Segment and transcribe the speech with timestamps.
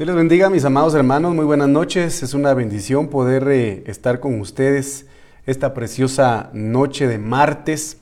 [0.00, 1.34] Dios les bendiga, mis amados hermanos.
[1.34, 2.22] Muy buenas noches.
[2.22, 5.04] Es una bendición poder eh, estar con ustedes
[5.44, 7.98] esta preciosa noche de martes,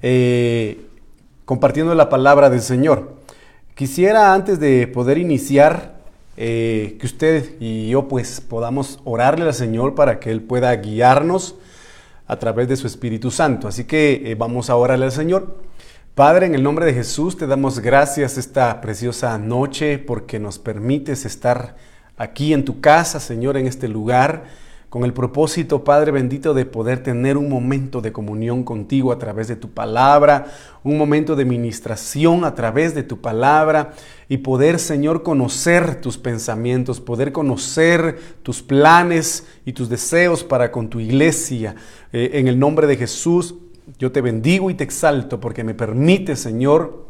[0.00, 0.86] eh,
[1.44, 3.16] compartiendo la palabra del Señor.
[3.74, 5.98] Quisiera, antes de poder iniciar,
[6.38, 11.56] eh, que usted y yo pues podamos orarle al Señor para que Él pueda guiarnos
[12.26, 13.68] a través de su Espíritu Santo.
[13.68, 15.54] Así que vamos a orarle al Señor.
[16.18, 21.24] Padre, en el nombre de Jesús te damos gracias esta preciosa noche porque nos permites
[21.24, 21.76] estar
[22.16, 24.46] aquí en tu casa, Señor, en este lugar,
[24.88, 29.46] con el propósito, Padre bendito, de poder tener un momento de comunión contigo a través
[29.46, 30.46] de tu palabra,
[30.82, 33.92] un momento de ministración a través de tu palabra
[34.28, 40.88] y poder, Señor, conocer tus pensamientos, poder conocer tus planes y tus deseos para con
[40.88, 41.76] tu iglesia.
[42.12, 43.54] Eh, en el nombre de Jesús,
[43.98, 47.08] yo te bendigo y te exalto porque me permite, Señor,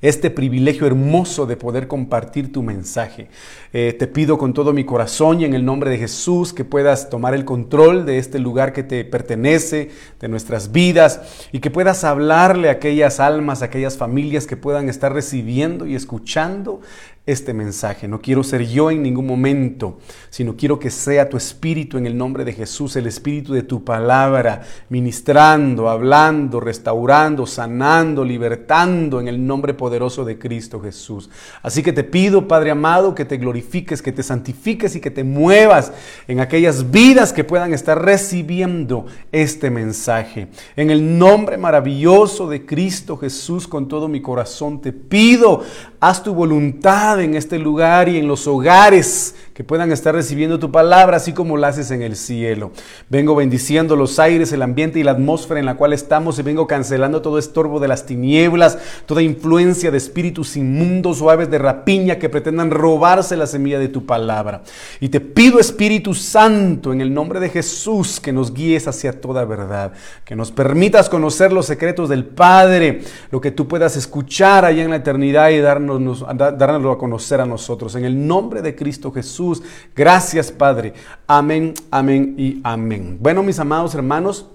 [0.00, 3.28] este privilegio hermoso de poder compartir tu mensaje.
[3.72, 7.10] Eh, te pido con todo mi corazón y en el nombre de Jesús que puedas
[7.10, 12.04] tomar el control de este lugar que te pertenece, de nuestras vidas, y que puedas
[12.04, 16.80] hablarle a aquellas almas, a aquellas familias que puedan estar recibiendo y escuchando
[17.26, 18.06] este mensaje.
[18.06, 19.98] No quiero ser yo en ningún momento,
[20.30, 23.82] sino quiero que sea tu espíritu en el nombre de Jesús, el espíritu de tu
[23.82, 31.28] palabra, ministrando, hablando, restaurando, sanando, libertando en el nombre poderoso de Cristo Jesús.
[31.62, 35.24] Así que te pido, Padre amado, que te glorifiques, que te santifiques y que te
[35.24, 35.92] muevas
[36.28, 40.46] en aquellas vidas que puedan estar recibiendo este mensaje.
[40.76, 45.62] En el nombre maravilloso de Cristo Jesús, con todo mi corazón te pido,
[45.98, 50.70] haz tu voluntad en este lugar y en los hogares que puedan estar recibiendo tu
[50.70, 52.72] palabra, así como la haces en el cielo.
[53.08, 56.66] Vengo bendiciendo los aires, el ambiente y la atmósfera en la cual estamos y vengo
[56.66, 62.18] cancelando todo estorbo de las tinieblas, toda influencia de espíritus inmundos o aves de rapiña
[62.18, 64.62] que pretendan robarse la semilla de tu palabra.
[65.00, 69.46] Y te pido, Espíritu Santo, en el nombre de Jesús, que nos guíes hacia toda
[69.46, 69.92] verdad,
[70.26, 73.00] que nos permitas conocer los secretos del Padre,
[73.30, 77.46] lo que tú puedas escuchar allá en la eternidad y darnos, darnoslo a conocer a
[77.46, 77.94] nosotros.
[77.94, 79.45] En el nombre de Cristo Jesús.
[79.94, 80.94] Gracias, Padre.
[81.26, 83.18] Amén, amén y amén.
[83.20, 84.46] Bueno, mis amados hermanos.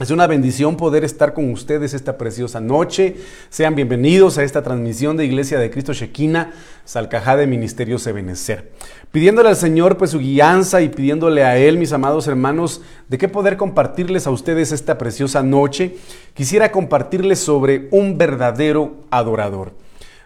[0.00, 3.16] Es una bendición poder estar con ustedes esta preciosa noche.
[3.50, 6.54] Sean bienvenidos a esta transmisión de Iglesia de Cristo Shekina,
[6.86, 8.72] Salcajá de Ministerio Sebenecer.
[9.12, 13.28] Pidiéndole al Señor pues su guianza y pidiéndole a Él, mis amados hermanos, de qué
[13.28, 15.96] poder compartirles a ustedes esta preciosa noche,
[16.32, 19.74] quisiera compartirles sobre un verdadero adorador.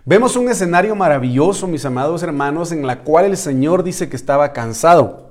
[0.06, 4.52] Vemos un escenario maravilloso, mis amados hermanos, en la cual el Señor dice que estaba
[4.52, 5.30] cansado.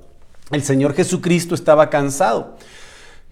[0.50, 2.56] El Señor Jesucristo estaba cansado.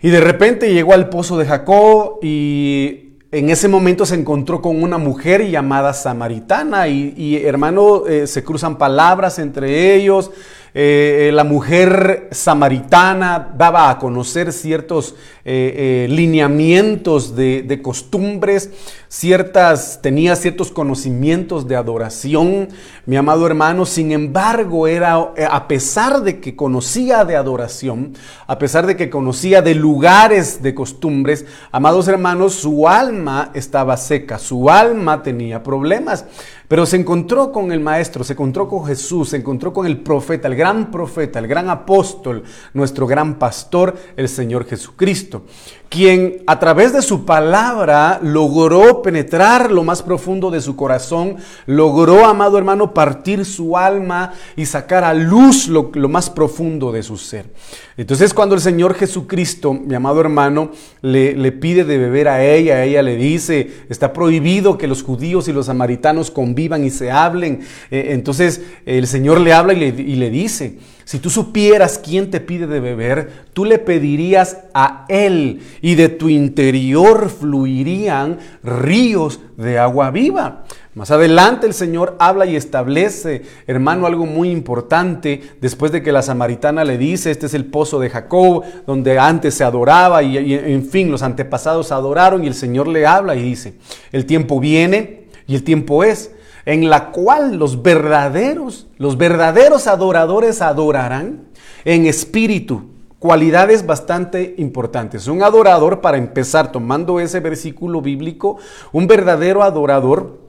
[0.00, 4.80] Y de repente llegó al pozo de Jacob y en ese momento se encontró con
[4.80, 10.30] una mujer llamada samaritana y, hermano, eh, se cruzan palabras entre ellos.
[10.74, 18.70] Eh, la mujer samaritana daba a conocer ciertos eh, lineamientos de, de costumbres
[19.12, 22.70] ciertas, tenía ciertos conocimientos de adoración,
[23.04, 28.14] mi amado hermano, sin embargo, era, eh, a pesar de que conocía de adoración,
[28.46, 34.38] a pesar de que conocía de lugares de costumbres, amados hermanos, su alma estaba seca,
[34.38, 36.24] su alma tenía problemas.
[36.68, 40.48] Pero se encontró con el Maestro, se encontró con Jesús, se encontró con el profeta,
[40.48, 42.42] el gran profeta, el gran apóstol,
[42.72, 45.44] nuestro gran pastor, el Señor Jesucristo
[45.92, 51.36] quien a través de su palabra logró penetrar lo más profundo de su corazón,
[51.66, 57.18] logró, amado hermano, partir su alma y sacar a luz lo, más profundo de su
[57.18, 57.52] ser.
[57.98, 60.70] Entonces cuando el Señor Jesucristo, mi amado hermano,
[61.02, 65.52] le, pide de beber a ella, ella le dice, está prohibido que los judíos y
[65.52, 67.60] los samaritanos convivan y se hablen.
[67.90, 72.66] Eh, entonces el Señor le habla y le dice, si tú supieras quién te pide
[72.66, 80.10] de beber, tú le pedirías a Él y de tu interior fluirían ríos de agua
[80.10, 80.64] viva.
[80.94, 86.22] Más adelante el Señor habla y establece, hermano, algo muy importante, después de que la
[86.22, 90.84] samaritana le dice, este es el pozo de Jacob, donde antes se adoraba y, en
[90.84, 93.74] fin, los antepasados adoraron y el Señor le habla y dice,
[94.12, 96.30] el tiempo viene y el tiempo es
[96.64, 101.48] en la cual los verdaderos, los verdaderos adoradores adorarán
[101.84, 102.84] en espíritu,
[103.18, 105.28] cualidades bastante importantes.
[105.28, 108.58] Un adorador, para empezar, tomando ese versículo bíblico,
[108.92, 110.40] un verdadero adorador,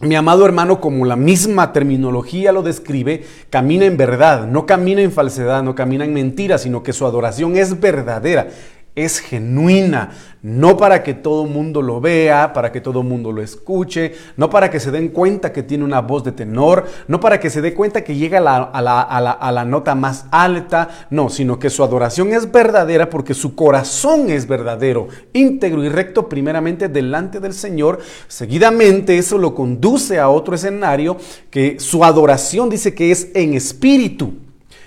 [0.00, 5.12] mi amado hermano, como la misma terminología lo describe, camina en verdad, no camina en
[5.12, 8.48] falsedad, no camina en mentira, sino que su adoración es verdadera
[8.94, 10.10] es genuina,
[10.42, 14.70] no para que todo mundo lo vea, para que todo mundo lo escuche, no para
[14.70, 17.74] que se den cuenta que tiene una voz de tenor, no para que se dé
[17.74, 22.32] cuenta que llega a la, a la, nota más alta, no, sino que su adoración
[22.32, 28.00] es verdadera porque su corazón es verdadero, íntegro y recto primeramente delante del Señor.
[28.28, 31.16] Seguidamente eso lo conduce a otro escenario
[31.50, 34.34] que su adoración dice que es en espíritu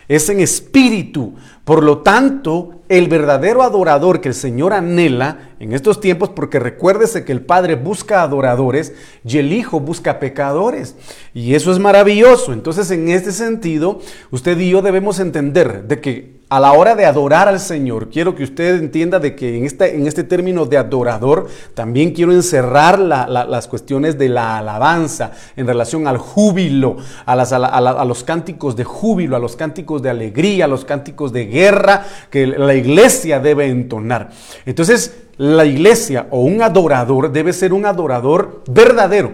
[0.08, 1.34] es en espíritu.
[1.64, 7.24] Por lo tanto, el verdadero adorador que el Señor anhela en estos tiempos, porque recuérdese
[7.24, 8.94] que el Padre busca adoradores
[9.24, 10.96] y el Hijo busca pecadores.
[11.34, 12.52] Y eso es maravilloso.
[12.52, 14.00] Entonces, en este sentido,
[14.30, 18.36] usted y yo debemos entender de que a la hora de adorar al Señor, quiero
[18.36, 23.68] que usted entienda de que en este, este término de adorador también quiero encerrar las
[23.68, 29.56] cuestiones de la alabanza en relación al júbilo, a, los cánticos de júbilo, a los
[29.56, 34.30] cánticos de alegría, a los cánticos de guerra que la iglesia debe entonar.
[34.68, 39.34] Entonces, la iglesia o un adorador debe ser un adorador verdadero,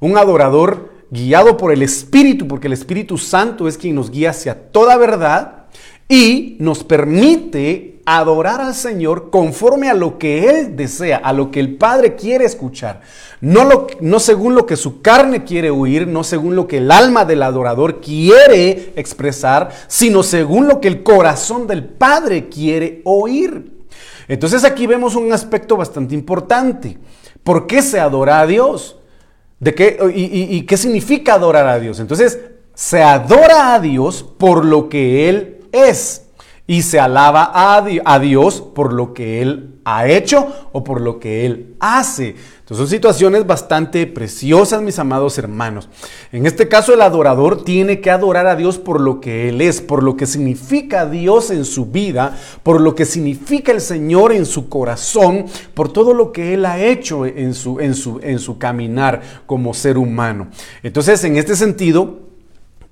[0.00, 4.72] un adorador guiado por el Espíritu, porque el Espíritu Santo es quien nos guía hacia
[4.72, 5.63] toda verdad
[6.08, 11.60] y nos permite adorar al Señor conforme a lo que Él desea, a lo que
[11.60, 13.00] el Padre quiere escuchar.
[13.40, 16.90] No, lo, no según lo que su carne quiere oír, no según lo que el
[16.90, 23.86] alma del adorador quiere expresar, sino según lo que el corazón del Padre quiere oír.
[24.28, 26.98] Entonces aquí vemos un aspecto bastante importante.
[27.42, 28.98] ¿Por qué se adora a Dios?
[29.60, 32.00] ¿De qué, y, y qué significa adorar a Dios?
[32.00, 32.38] Entonces,
[32.74, 36.24] se adora a Dios por lo que Él es
[36.66, 41.44] y se alaba a, Dios por lo que Él ha hecho o por lo que
[41.44, 42.36] Él hace.
[42.60, 45.90] Entonces son situaciones bastante preciosas, mis amados hermanos.
[46.32, 49.82] En este caso el adorador tiene que adorar a Dios por lo que Él es,
[49.82, 54.46] por lo que significa Dios en su vida, por lo que significa el Señor en
[54.46, 55.44] su corazón,
[55.74, 59.74] por todo lo que Él ha hecho en su, en su, en su caminar como
[59.74, 60.48] ser humano.
[60.82, 62.33] Entonces en este sentido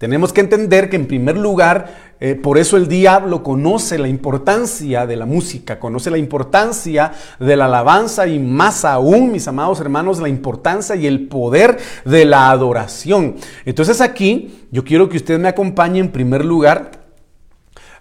[0.03, 5.07] tenemos que entender que en primer lugar eh, por eso el diablo conoce la importancia
[5.07, 10.19] de la música, conoce la importancia de la alabanza y más aún, mis amados hermanos,
[10.19, 13.37] la importancia y el poder de la adoración.
[13.65, 16.91] Entonces aquí yo quiero que usted me acompañe en primer lugar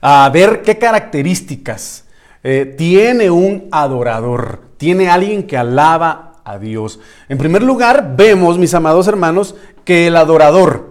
[0.01, 2.05] a ver qué características
[2.43, 6.99] eh, tiene un adorador, tiene alguien que alaba a Dios.
[7.29, 9.53] En primer lugar, vemos, mis amados hermanos,
[9.85, 10.90] que el adorador,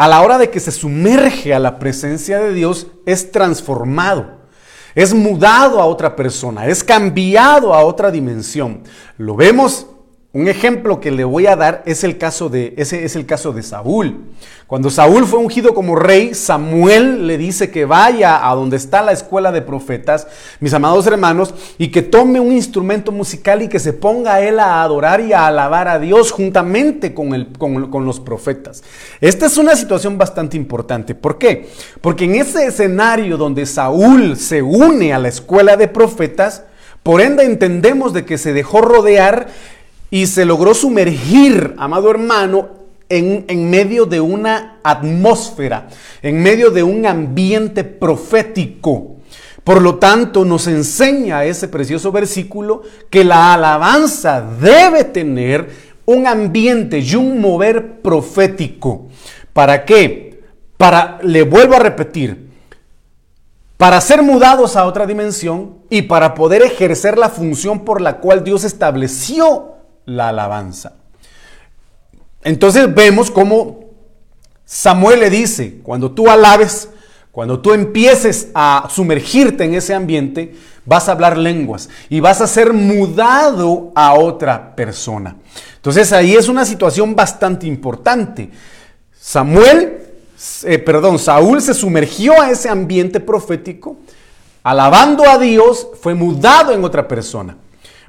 [0.00, 4.38] a la hora de que se sumerge a la presencia de Dios, es transformado,
[4.94, 8.82] es mudado a otra persona, es cambiado a otra dimensión.
[9.18, 9.88] Lo vemos
[10.32, 13.52] un ejemplo que le voy a dar es el caso de, ese es el caso
[13.52, 14.26] de Saúl.
[14.68, 19.10] Cuando Saúl fue ungido como rey, Samuel le dice que vaya a donde está la
[19.10, 20.28] escuela de profetas,
[20.60, 24.84] mis amados hermanos, y que tome un instrumento musical y que se ponga él a
[24.84, 28.84] adorar y a alabar a Dios juntamente con, el, con, los profetas.
[29.20, 31.16] Esta es una situación bastante importante.
[31.16, 31.68] ¿Por qué?
[32.00, 36.62] Porque en ese escenario donde Saúl se une a la escuela de profetas,
[37.02, 39.48] por ende entendemos de que se dejó rodear
[40.10, 42.68] y se logró sumergir, amado hermano,
[43.08, 45.88] en, en, medio de una atmósfera,
[46.22, 49.16] en medio de un ambiente profético.
[49.64, 55.68] Por lo tanto, nos enseña ese precioso versículo que la alabanza debe tener
[56.06, 59.06] un ambiente y un mover profético.
[59.52, 60.42] ¿Para qué?
[60.76, 62.48] Para, le vuelvo a repetir,
[63.76, 68.44] para ser mudados a otra dimensión y para poder ejercer la función por la cual
[68.44, 70.94] Dios estableció la alabanza.
[72.42, 73.80] Entonces vemos cómo
[74.64, 76.88] Samuel le dice, cuando tú alabes,
[77.32, 80.54] cuando tú empieces a sumergirte en ese ambiente,
[80.84, 85.36] vas a hablar lenguas y vas a ser mudado a otra persona.
[85.76, 88.50] Entonces ahí es una situación bastante importante.
[89.18, 89.98] Samuel,
[90.64, 93.96] eh, perdón, Saúl se sumergió a ese ambiente profético,
[94.62, 97.56] alabando a Dios, fue mudado en otra persona.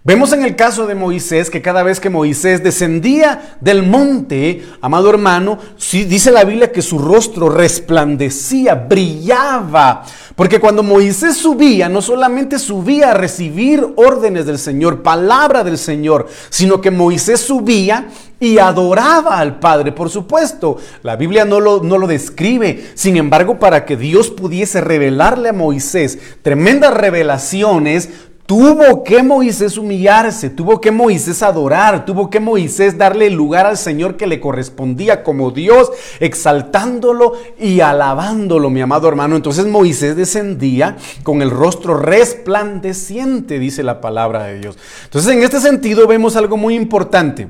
[0.03, 5.11] Vemos en el caso de Moisés que cada vez que Moisés descendía del monte, amado
[5.11, 5.59] hermano,
[5.91, 10.03] dice la Biblia que su rostro resplandecía, brillaba.
[10.35, 16.27] Porque cuando Moisés subía, no solamente subía a recibir órdenes del Señor, palabra del Señor,
[16.49, 18.07] sino que Moisés subía
[18.39, 20.77] y adoraba al Padre, por supuesto.
[21.03, 22.89] La Biblia no lo, no lo describe.
[22.95, 28.09] Sin embargo, para que Dios pudiese revelarle a Moisés tremendas revelaciones,
[28.45, 34.17] Tuvo que Moisés humillarse, tuvo que Moisés adorar, tuvo que Moisés darle lugar al Señor
[34.17, 39.35] que le correspondía como Dios, exaltándolo y alabándolo, mi amado hermano.
[39.35, 44.77] Entonces Moisés descendía con el rostro resplandeciente, dice la palabra de Dios.
[45.05, 47.47] Entonces en este sentido vemos algo muy importante.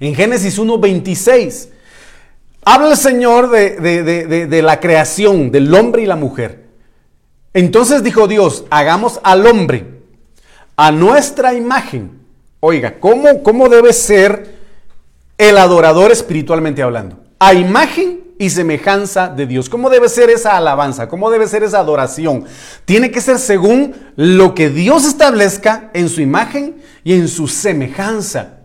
[0.00, 1.68] En Génesis 1.26
[2.64, 6.61] habla el Señor de, de la creación del hombre y la mujer.
[7.54, 9.86] Entonces dijo Dios, hagamos al hombre
[10.76, 12.20] a nuestra imagen.
[12.60, 14.56] Oiga, ¿cómo, cómo debe ser
[15.36, 17.18] el adorador espiritualmente hablando?
[17.38, 19.68] A imagen y semejanza de Dios.
[19.68, 21.08] ¿Cómo debe ser esa alabanza?
[21.08, 22.44] ¿Cómo debe ser esa adoración?
[22.84, 28.60] Tiene que ser según lo que Dios establezca en su imagen y en su semejanza.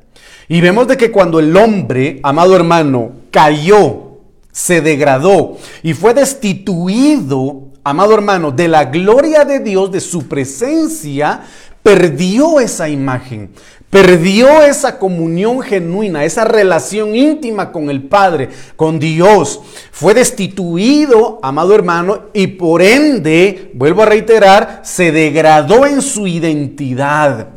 [0.48, 4.20] Y vemos de que cuando el hombre, amado hermano, cayó,
[4.51, 11.41] se degradó y fue destituido amado hermano, de la gloria de Dios, de su presencia,
[11.82, 13.50] perdió esa imagen,
[13.89, 19.62] perdió esa comunión genuina, esa relación íntima con el Padre, con Dios.
[19.91, 27.57] Fue destituido, amado hermano, y por ende, vuelvo a reiterar, se degradó en su identidad.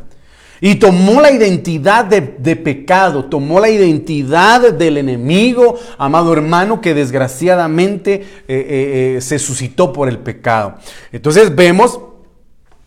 [0.63, 8.13] Y tomó la identidad de, pecado, tomó la identidad del enemigo, amado hermano, que desgraciadamente
[8.13, 10.75] eh, eh, eh, se suscitó por el pecado.
[11.11, 11.99] Entonces vemos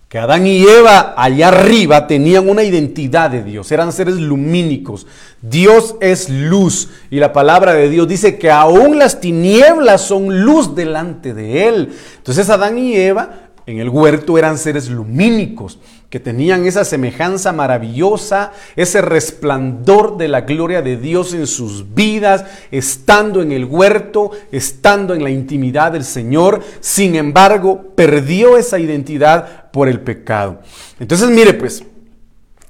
[0.08, 5.08] que Adán y Eva allá arriba tenían una identidad de Dios, eran seres lumínicos.
[5.42, 10.76] Dios es luz y la palabra de Dios dice que aún las tinieblas son luz
[10.76, 11.92] delante de Él.
[12.18, 15.80] Entonces Adán y Eva en el huerto eran seres lumínicos
[16.14, 22.44] que tenían esa semejanza maravillosa, ese resplandor de la gloria de Dios en sus vidas,
[22.70, 26.62] estando en el huerto, estando en la intimidad del Señor.
[26.78, 30.60] Sin embargo, perdió esa identidad por el pecado.
[31.00, 31.82] Entonces, mire pues,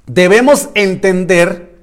[0.07, 1.75] debemos entender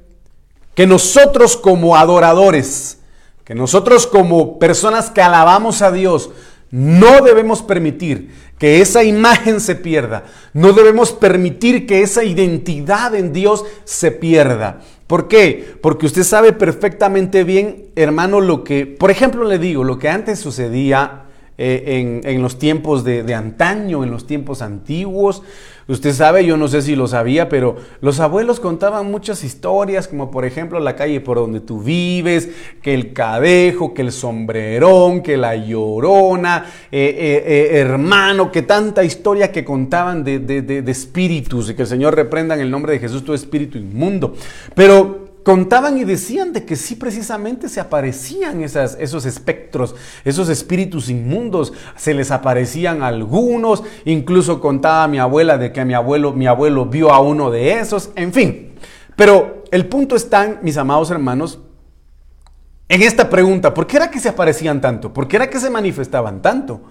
[0.74, 2.98] que nosotros como adoradores,
[3.44, 6.30] que nosotros como personas que alabamos a Dios,
[6.72, 10.22] no debemos permitir que esa imagen se pierda.
[10.52, 14.82] No debemos permitir que esa identidad en Dios se pierda.
[15.08, 15.74] ¿Por qué?
[15.80, 20.38] Porque usted sabe perfectamente bien, hermano, lo que, por ejemplo, le digo, lo que antes
[20.38, 21.24] sucedía
[21.58, 25.42] eh, en, los tiempos de, antaño, en los tiempos antiguos,
[25.92, 30.30] Usted sabe, yo no sé si lo sabía, pero los abuelos contaban muchas historias, como
[30.30, 32.48] por ejemplo la calle por donde tú vives,
[32.80, 39.04] que el cadejo, que el sombrerón, que la llorona, eh, eh, eh, hermano, que tanta
[39.04, 42.98] historia que contaban de, de espíritus y que el Señor reprenda en el nombre de
[42.98, 44.34] Jesús tu espíritu inmundo.
[44.74, 49.94] Pero contaban y decían de que sí precisamente se aparecían esos espectros,
[50.24, 56.32] esos espíritus inmundos, se les aparecían algunos, incluso contaba mi abuela de que mi abuelo,
[56.32, 58.74] mi abuelo vio a uno de esos, en fin.
[59.16, 61.60] Pero el punto está, mis amados hermanos,
[62.88, 65.12] en esta pregunta, ¿por qué era que se aparecían tanto?
[65.12, 66.82] ¿Por qué era que se manifestaban tanto?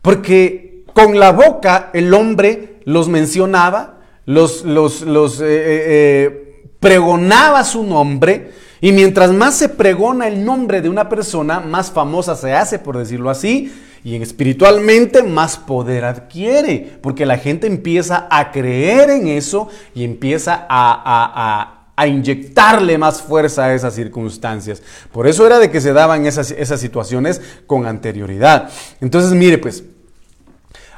[0.00, 6.51] Porque con la boca el hombre los mencionaba, los, los, los eh, eh, eh,
[6.82, 12.34] pregonaba su nombre y mientras más se pregona el nombre de una persona, más famosa
[12.34, 13.72] se hace, por decirlo así,
[14.02, 20.66] y espiritualmente más poder adquiere, porque la gente empieza a creer en eso y empieza
[20.68, 24.82] a, inyectarle más fuerza a esas circunstancias.
[25.12, 28.70] Por eso era de que se daban esas, esas situaciones con anterioridad.
[29.00, 29.84] Entonces, mire pues,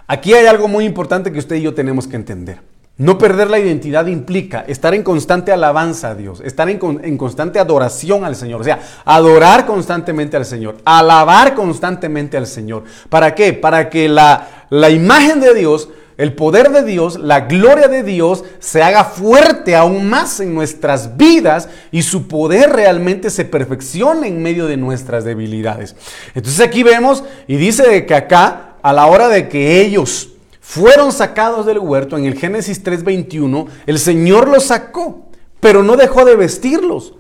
[0.07, 2.74] aquí hay algo muy importante que usted y yo tenemos que entender.
[2.97, 6.79] No perder la identidad implica estar en constante alabanza a Dios, estar en,
[7.19, 12.85] constante adoración al Señor, o sea, adorar constantemente al Señor, alabar constantemente al Señor.
[13.09, 13.53] ¿Para qué?
[13.53, 18.45] Para que la, la imagen de Dios, el poder de Dios, la gloria de Dios
[18.61, 24.41] se haga fuerte aún más en nuestras vidas y su poder realmente se perfeccione en
[24.41, 25.97] medio de nuestras debilidades.
[26.37, 30.34] Entonces aquí vemos y dice que acá, a la hora de que ellos
[30.67, 35.29] fueron sacados del huerto, en el Génesis 3:21, el Señor los sacó,
[35.61, 37.13] pero no dejó de vestirlos,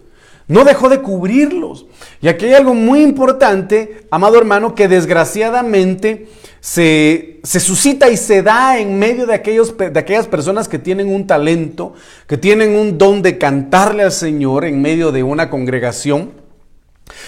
[0.48, 1.84] no dejó de cubrirlos.
[2.22, 6.26] Y aquí hay algo muy importante, amado hermano, que desgraciadamente
[6.60, 11.26] se, suscita y se da en medio de, aquellos, de aquellas personas que tienen un
[11.26, 11.92] talento,
[12.26, 16.32] que tienen un don de cantarle al Señor en medio de una congregación.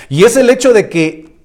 [0.09, 1.36] Y es el hecho de que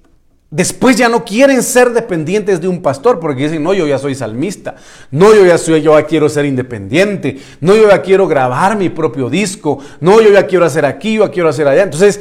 [0.52, 4.14] Después ya no quieren ser dependientes de un pastor porque dicen, no, yo ya soy
[4.14, 4.74] salmista,
[5.10, 8.90] no, yo ya soy, yo ya quiero ser independiente, no, yo ya quiero grabar mi
[8.90, 11.84] propio disco, no, yo ya quiero hacer aquí, yo ya quiero hacer allá.
[11.84, 12.20] Entonces,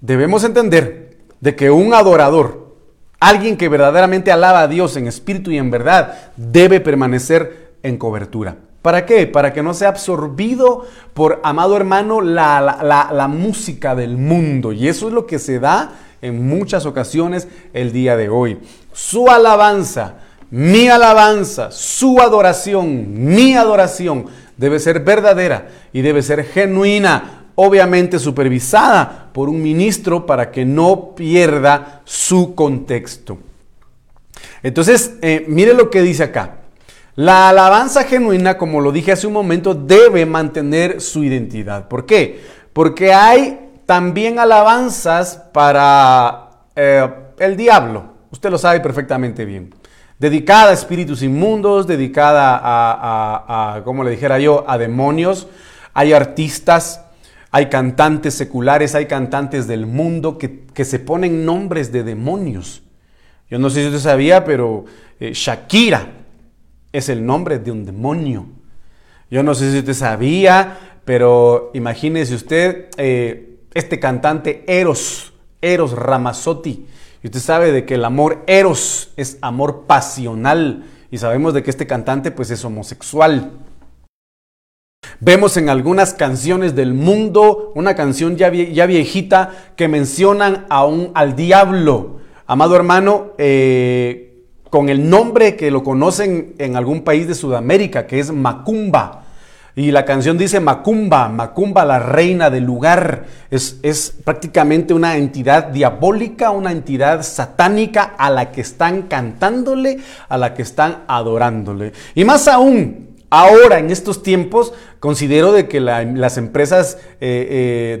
[0.00, 2.74] debemos entender de que un adorador,
[3.20, 8.56] alguien que verdaderamente alaba a Dios en espíritu y en verdad, debe permanecer en cobertura.
[8.82, 9.28] ¿Para qué?
[9.28, 14.72] Para que no sea absorbido por, amado hermano, la, la, música del mundo.
[14.72, 15.92] Y eso es lo que se da
[16.22, 18.58] en muchas ocasiones el día de hoy.
[18.92, 20.16] Su alabanza,
[20.50, 29.30] mi alabanza, su adoración, mi adoración debe ser verdadera y debe ser genuina, obviamente supervisada
[29.32, 33.38] por un ministro para que no pierda su contexto.
[34.62, 36.56] Entonces, eh, mire lo que dice acá.
[37.14, 41.88] La alabanza genuina, como lo dije hace un momento, debe mantener su identidad.
[41.88, 42.40] ¿Por qué?
[42.72, 48.04] Porque hay también alabanzas para eh, el diablo.
[48.30, 49.74] Usted lo sabe perfectamente bien.
[50.18, 55.48] Dedicada a espíritus inmundos, dedicada a, como le dijera yo, a demonios.
[55.94, 57.00] Hay artistas
[57.50, 62.82] hay cantantes seculares, hay cantantes del mundo que, que, se ponen nombres de demonios.
[63.48, 64.84] Yo no sé si usted sabía, pero
[65.18, 66.08] eh, Shakira
[66.92, 68.48] es el nombre de un demonio.
[69.30, 70.76] Yo no sé si usted sabía,
[71.06, 73.47] pero imagínese usted eh,
[73.78, 76.86] este cantante Eros, Eros Ramazzotti.
[77.22, 80.84] Y usted sabe de que el amor Eros es amor pasional.
[81.10, 83.52] Y sabemos de que este cantante pues es homosexual.
[85.20, 91.34] Vemos en algunas canciones del mundo una canción ya, viejita que mencionan a un, al
[91.34, 92.18] diablo.
[92.46, 98.18] Amado hermano, eh, con el nombre que lo conocen en algún país de Sudamérica, que
[98.18, 99.24] es Macumba.
[99.76, 103.26] Y la canción dice Macumba, Macumba la reina del lugar.
[103.50, 110.36] Es, es, prácticamente una entidad diabólica, una entidad satánica a la que están cantándole, a
[110.36, 111.92] la que están adorándole.
[112.14, 117.46] Y más aún, ahora en estos tiempos Considero de que las empresas eh,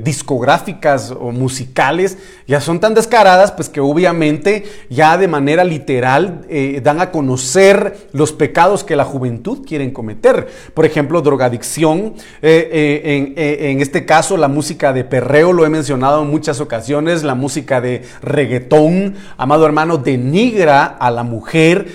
[0.02, 6.80] discográficas o musicales ya son tan descaradas, pues que obviamente ya de manera literal eh,
[6.82, 10.48] dan a conocer los pecados que la juventud quieren cometer.
[10.74, 16.60] Por ejemplo, drogadicción, en, este caso la música de perreo, lo he mencionado en muchas
[16.60, 21.86] ocasiones, la música de reggaetón, amado hermano, denigra a la mujer,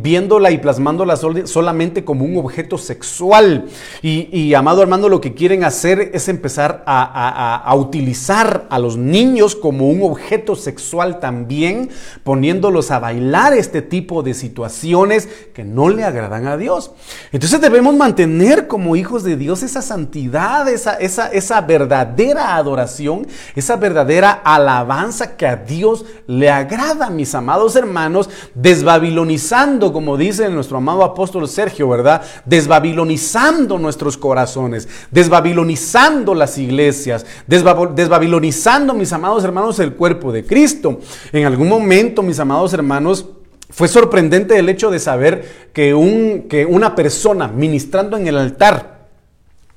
[0.00, 3.66] viéndola y plasmándola solamente como un objeto sexual.
[4.00, 9.88] y amado hermano, lo que quieren hacer es empezar a, utilizar a los niños como
[9.88, 11.90] un objeto sexual también,
[12.22, 16.92] poniéndolos a bailar este tipo de situaciones que no le agradan a Dios.
[17.32, 23.76] Entonces debemos mantener como hijos de Dios esa santidad, esa, esa, esa verdadera adoración, esa
[23.76, 31.04] verdadera alabanza que a Dios le agrada, mis amados hermanos, desbabilonizando, como dice nuestro amado
[31.04, 32.22] apóstol Sergio, ¿verdad?
[32.44, 41.00] Desbabilonizando nuestros corazones corazones, desbabilonizando las iglesias, desbabilonizando, mis amados hermanos, el cuerpo de Cristo.
[41.32, 43.30] En algún momento, mis amados hermanos,
[43.70, 48.94] fue sorprendente el hecho de saber que, un, que una persona ministrando en el altar,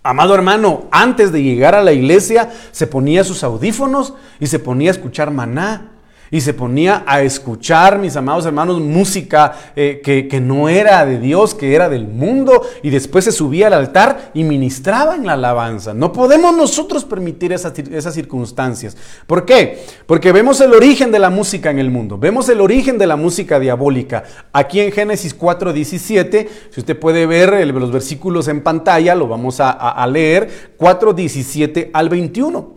[0.02, 4.90] Amado hermano, antes de llegar a la iglesia se ponía sus audífonos y se ponía
[4.90, 5.92] a escuchar maná
[6.32, 11.56] y se ponía a escuchar, mis amados hermanos, música eh, que, no era de Dios,
[11.56, 15.94] que era del mundo, y después se subía al altar y ministraba en la alabanza.
[15.94, 18.96] No podemos nosotros permitir esas, esas circunstancias.
[19.28, 19.84] ¿Por qué?
[20.06, 23.16] Porque vemos el origen de la música en el mundo, vemos el origen de la
[23.16, 24.24] música diabólica.
[24.54, 29.72] Aquí en Génesis 4.17, si usted puede ver los versículos en pantalla, lo vamos a,
[29.72, 32.76] a leer, 4.17 al 21.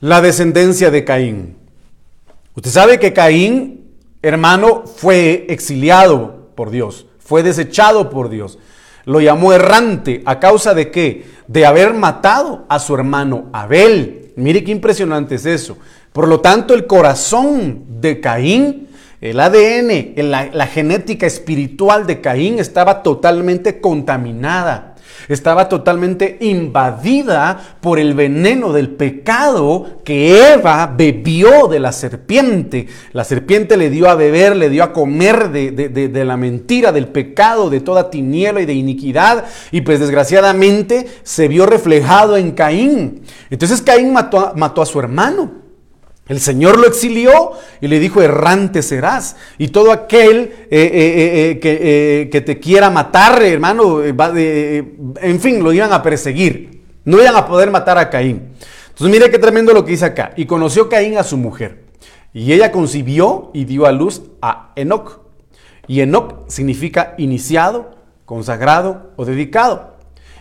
[0.00, 1.65] La descendencia de Caín.
[2.56, 3.84] Usted sabe que Caín,
[4.22, 8.58] hermano, fue exiliado por Dios, fue desechado por Dios.
[9.04, 11.26] Lo llamó errante a causa de qué?
[11.48, 14.32] De haber matado a su hermano Abel.
[14.36, 15.76] Mire qué impresionante es eso.
[16.14, 18.88] Por lo tanto, el corazón de Caín,
[19.20, 24.95] el ADN, la, la genética espiritual de Caín estaba totalmente contaminada
[25.28, 32.86] estaba totalmente invadida por el veneno del pecado que Eva bebió de la serpiente.
[33.12, 37.70] La serpiente le dio a beber, le dio a comer de, la mentira, del pecado,
[37.70, 39.44] de toda tiniebla y de iniquidad.
[39.70, 43.22] Y pues desgraciadamente se vio reflejado en Caín.
[43.50, 45.65] Entonces Caín mató mató a su hermano.
[46.28, 49.36] El Señor lo exilió y le dijo, errante serás.
[49.58, 55.72] Y todo aquel eh, eh, eh, que, que, te quiera matar, hermano, en fin, lo
[55.72, 56.82] iban a perseguir.
[57.04, 58.54] No iban a poder matar a Caín.
[58.88, 60.32] Entonces mire qué tremendo lo que dice acá.
[60.36, 61.84] Y conoció Caín a su mujer.
[62.34, 65.20] Y ella concibió y dio a luz a Enoch.
[65.86, 69.94] Y Enoch significa iniciado, consagrado o dedicado.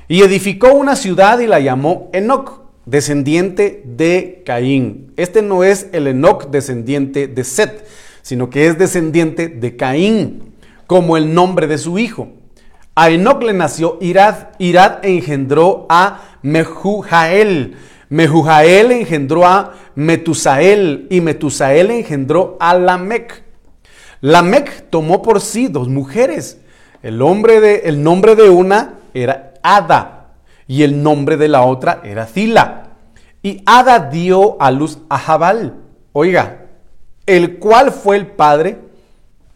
[0.07, 5.13] Y edificó una ciudad y la llamó Enoch descendiente de Caín.
[5.17, 7.87] Este no es el Enoch descendiente de Set,
[8.21, 10.53] sino que es descendiente de Caín,
[10.87, 12.29] como el nombre de su hijo.
[12.95, 14.49] A Enoc le nació Irad.
[14.57, 17.75] Irad engendró a Mehujael.
[18.07, 23.43] Mehujael engendró a Metusael y Metusael engendró a Lamec.
[24.21, 26.59] Lamec tomó por sí dos mujeres.
[27.03, 30.14] El, de, el nombre de una era Ada
[30.67, 32.89] y el nombre de la otra era Zila.
[33.41, 35.75] Y Ada dio a luz a Jabal.
[36.13, 36.65] Oiga,
[37.25, 38.79] el cual fue el padre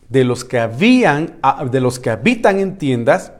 [0.09, 1.39] de los que habían,
[1.71, 3.31] de los que habitan en tiendas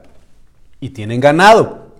[0.80, 1.90] y tienen ganado.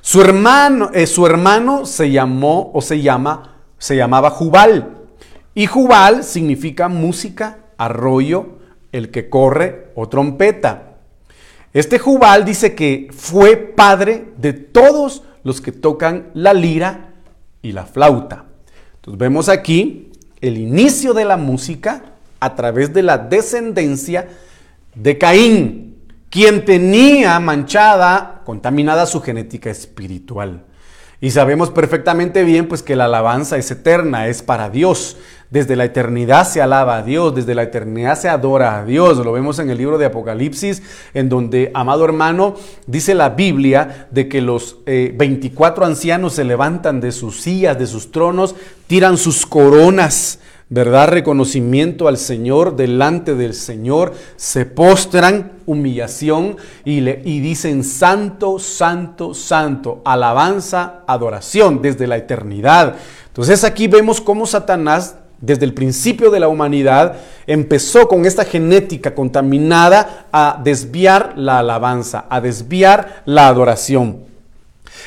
[0.00, 4.98] Su hermano, eh, su hermano se llamó o se llama, se llamaba Jubal.
[5.54, 8.56] Y Jubal significa música, arroyo,
[8.92, 10.95] el que corre o trompeta.
[11.76, 17.10] Este Jubal dice que fue padre de todos los que tocan la lira
[17.60, 18.46] y la flauta.
[18.94, 20.10] Entonces vemos aquí
[20.40, 22.02] el inicio de la música
[22.40, 24.26] a través de la descendencia
[24.94, 25.98] de Caín,
[26.30, 30.64] quien tenía manchada, contaminada su genética espiritual.
[31.20, 35.18] Y sabemos perfectamente bien pues que la alabanza es eterna, es para Dios.
[35.50, 39.18] Desde la eternidad se alaba a Dios, desde la eternidad se adora a Dios.
[39.18, 40.82] Lo vemos en el libro de Apocalipsis,
[41.14, 42.54] en donde, amado hermano,
[42.86, 47.86] dice la Biblia de que los 24 eh, ancianos se levantan de sus sillas, de
[47.86, 48.54] sus tronos,
[48.86, 51.08] tiran sus coronas ¿verdad?
[51.08, 59.32] Reconocimiento al Señor, delante del Señor, se postran, humillación y, le, y dicen santo, santo,
[59.32, 62.96] santo, alabanza, adoración desde la eternidad.
[63.28, 69.14] Entonces aquí vemos cómo Satanás desde el principio de la humanidad, empezó con esta genética
[69.14, 74.26] contaminada a desviar la alabanza, a desviar la adoración.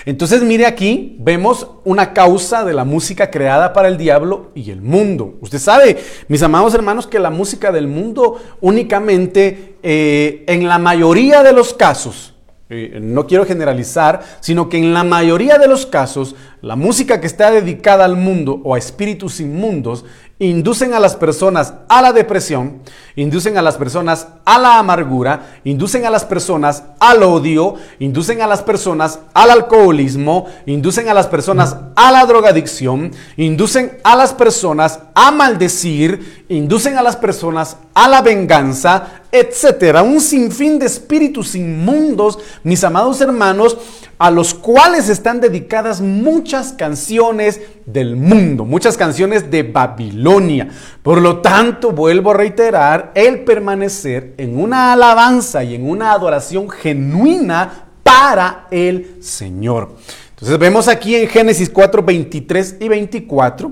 [0.05, 4.81] Entonces mire aquí, vemos una causa de la música creada para el diablo y el
[4.81, 5.35] mundo.
[5.41, 11.43] Usted sabe, mis amados hermanos, que la música del mundo únicamente, eh, en la mayoría
[11.43, 12.33] de los casos,
[12.71, 17.27] eh, no quiero generalizar, sino que en la mayoría de los casos, la música que
[17.27, 20.03] está dedicada al mundo o a espíritus inmundos
[20.39, 22.81] inducen a las personas a la depresión,
[23.17, 28.47] inducen a las personas a la amargura, inducen a las personas al odio, inducen a
[28.47, 34.99] las personas al alcoholismo, inducen a las personas a la drogadicción, inducen a las personas
[35.13, 40.03] a maldecir, inducen a las personas a la venganza, etcétera.
[40.03, 43.77] Un sinfín de espíritus inmundos, mis amados hermanos,
[44.17, 50.69] a los cuales están dedicadas muchas canciones del mundo, muchas canciones de Babilonia.
[51.03, 56.69] Por lo tanto, vuelvo a reiterar, el permanecer en una alabanza y en una adoración
[56.69, 59.95] genuina para el Señor.
[60.31, 63.71] Entonces vemos aquí en Génesis 4, 23 y 24.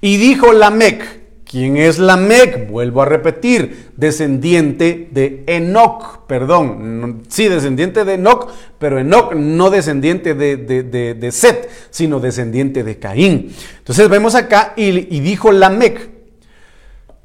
[0.00, 2.68] Y dijo Lamec, ¿Quién es Lamec?
[2.68, 10.34] Vuelvo a repetir, descendiente de Enoch, perdón, sí, descendiente de Enoch, pero Enoch no descendiente
[10.34, 13.54] de, de, Set, sino descendiente de Caín.
[13.78, 16.10] Entonces vemos acá y, y dijo Lamec.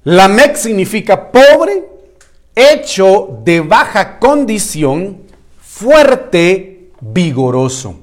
[0.05, 1.83] Lamec significa pobre,
[2.55, 5.23] hecho de baja condición,
[5.59, 7.99] fuerte, vigoroso.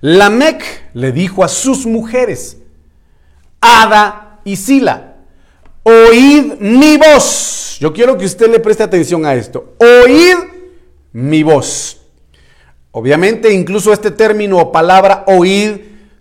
[0.00, 0.62] Lamec
[0.94, 2.58] le dijo a sus mujeres,
[3.60, 5.16] Ada y Sila,
[5.82, 7.78] oíd mi voz.
[7.80, 9.74] Yo quiero que usted le preste atención a esto.
[9.78, 10.36] Oíd
[11.12, 12.00] mi voz.
[12.90, 15.80] Obviamente, incluso este término o palabra oíd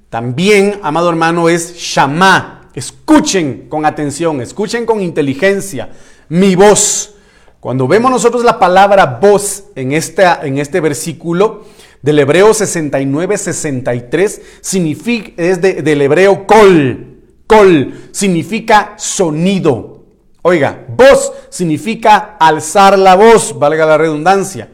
[0.09, 2.69] también, amado hermano, es shamá.
[2.73, 5.89] Escuchen con atención, escuchen con inteligencia
[6.29, 7.13] mi voz.
[7.59, 11.63] Cuando vemos nosotros la palabra voz en, en este versículo
[12.01, 17.12] del hebreo 69-63, significa, es del hebreo kol,
[17.47, 20.03] Col significa sonido.
[20.41, 24.69] Oiga, voz significa alzar la voz, valga la redundancia.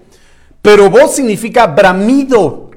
[0.62, 2.72] Pero voz significa bramido.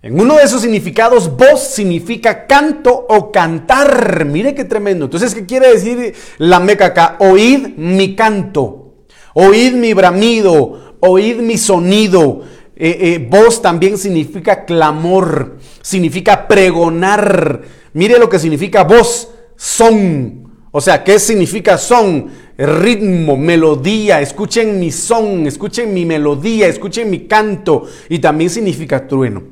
[0.00, 4.24] En uno de esos significados, voz significa canto o cantar.
[4.24, 5.04] Mire qué tremendo.
[5.04, 7.16] Entonces, ¿qué quiere decir la meca acá?
[7.20, 8.94] Oíd mi canto,
[9.34, 12.40] oíd mi bramido, oíd mi sonido.
[12.74, 17.62] Eh, eh, voz también significa clamor, significa pregonar
[17.94, 20.50] Mire lo que significa voz, son.
[20.70, 22.30] O sea, ¿qué significa son?
[22.56, 24.20] Ritmo, melodía.
[24.20, 27.86] Escuchen mi son, escuchen mi melodía, escuchen mi canto.
[28.08, 29.42] Y también significa trueno.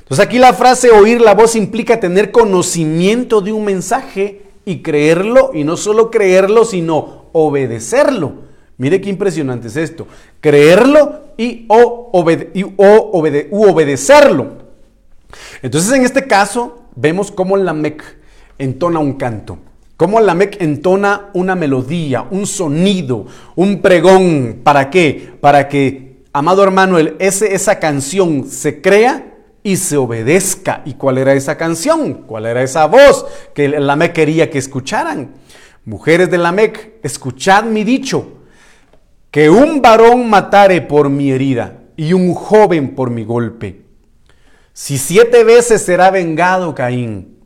[0.00, 5.50] Entonces aquí la frase oír la voz implica tener conocimiento de un mensaje y creerlo.
[5.54, 8.46] Y no solo creerlo, sino obedecerlo.
[8.78, 10.06] Mire qué impresionante es esto.
[10.40, 12.10] Creerlo y, o,
[13.52, 14.66] obedecerlo.
[15.62, 18.02] Entonces en este caso vemos cómo Lamec
[18.58, 19.58] entona un canto,
[19.96, 24.60] cómo Lamec entona una melodía, un sonido, un pregón.
[24.64, 25.34] ¿Para qué?
[25.40, 30.82] Para que amado hermano, el, ese, esa canción se crea y se obedezca.
[30.84, 32.24] ¿Y cuál era esa canción?
[32.26, 35.34] ¿Cuál era esa voz que Lamec quería que escucharan?
[35.84, 38.32] Mujeres de Lamec, escuchad mi dicho,
[39.30, 43.85] que un varón matare por mi herida y un joven por mi golpe.
[44.78, 47.38] Si siete veces será vengado Caín,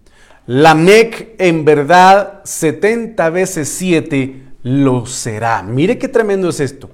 [0.46, 5.62] Lamec en verdad setenta veces siete lo será.
[5.62, 6.90] Mire qué tremendo es esto.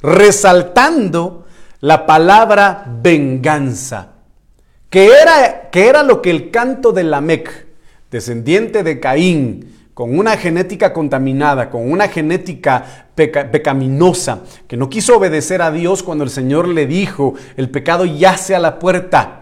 [0.00, 1.44] Resaltando
[1.80, 4.12] la palabra venganza,
[4.90, 7.66] que era, que era lo que el canto de Lamec,
[8.12, 15.62] descendiente de Caín, con una genética contaminada, con una genética pecaminosa, que no quiso obedecer
[15.62, 19.39] a Dios cuando el Señor le dijo, el pecado yace a la puerta,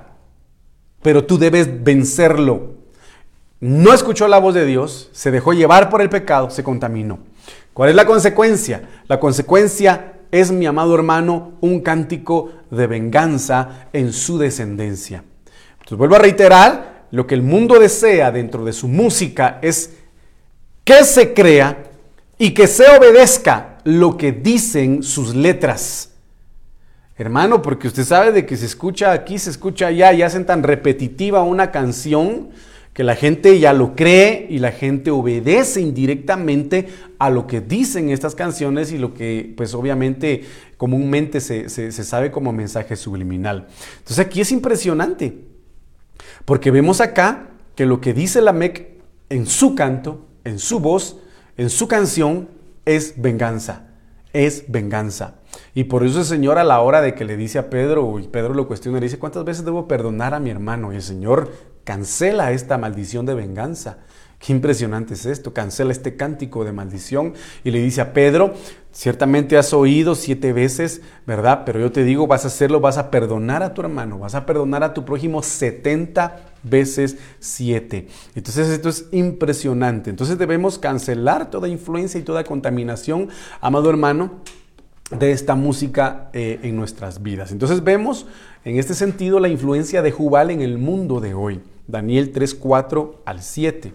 [1.02, 2.74] pero tú debes vencerlo.
[3.61, 7.18] No escuchó la voz de Dios, se dejó llevar por el pecado, se contaminó.
[7.72, 8.88] ¿Cuál es la consecuencia?
[9.08, 15.24] La consecuencia es, mi amado hermano, un cántico de venganza en su descendencia.
[15.72, 19.94] Entonces vuelvo a reiterar, lo que el mundo desea dentro de su música es
[20.84, 21.84] que se crea
[22.37, 26.11] y que se obedezca lo que dicen sus letras.
[27.18, 30.62] Hermano, porque usted sabe de que se escucha aquí, se escucha allá y hacen tan
[30.62, 32.50] repetitiva una canción
[32.92, 38.11] que la gente ya lo cree y la gente obedece indirectamente a lo que dicen
[38.11, 40.44] estas canciones y lo que pues obviamente
[40.76, 43.66] comúnmente se, sabe como mensaje subliminal.
[43.98, 45.38] Entonces aquí es impresionante,
[46.44, 48.88] porque vemos acá que lo que dice la MEC
[49.28, 51.18] en su canto, en su voz,
[51.57, 52.48] en su canción,
[52.85, 53.88] es venganza,
[54.32, 55.34] es venganza.
[55.74, 58.28] Y por eso el Señor a la hora de que le dice a Pedro, y
[58.28, 60.92] Pedro lo cuestiona, le dice, ¿cuántas veces debo perdonar a mi hermano?
[60.92, 61.52] Y el Señor
[61.84, 63.98] cancela esta maldición de venganza.
[64.38, 68.54] Qué impresionante es esto, cancela este cántico de maldición y le dice a Pedro,
[68.92, 71.62] ciertamente has oído siete veces, ¿verdad?
[71.66, 74.46] Pero yo te digo, vas a hacerlo, vas a perdonar a tu hermano, vas a
[74.46, 78.09] perdonar a tu prójimo 70 veces siete.
[78.35, 80.11] Entonces esto es impresionante.
[80.11, 83.28] Entonces debemos cancelar toda influencia y toda contaminación,
[83.61, 84.42] amado hermano,
[85.11, 87.52] de esta música eh, en nuestras vidas.
[87.52, 88.26] Entonces vemos
[88.64, 91.61] en este sentido la influencia de Jubal en el mundo de hoy.
[91.87, 93.92] Daniel 3, 4 al 7.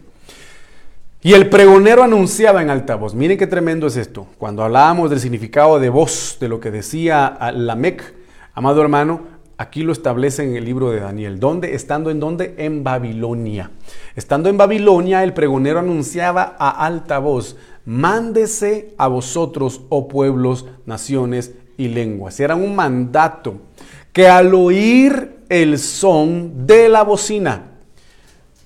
[1.21, 3.13] Y el pregonero anunciaba en altavoz.
[3.13, 4.27] Miren qué tremendo es esto.
[4.37, 8.13] Cuando hablábamos del significado de voz, de lo que decía Lamec,
[8.53, 9.21] amado hermano,
[9.63, 11.39] aquí lo establece en el libro de Daniel.
[11.39, 11.73] ¿Dónde?
[11.73, 12.55] Estando en dónde?
[12.57, 13.71] En Babilonia.
[14.15, 21.53] Estando en Babilonia, el pregonero anunciaba a alta voz, mándese a vosotros, oh pueblos, naciones
[21.77, 22.39] y lenguas.
[22.39, 23.55] Era un mandato
[24.11, 27.73] que al oír el son de la bocina,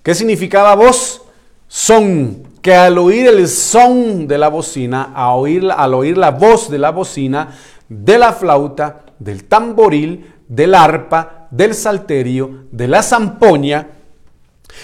[0.07, 1.21] ¿Qué significaba voz?
[1.67, 2.43] Son.
[2.61, 6.91] Que al oír el son de la bocina, oír, al oír la voz de la
[6.91, 7.49] bocina,
[7.89, 13.89] de la flauta, del tamboril, del arpa, del salterio, de la zampoña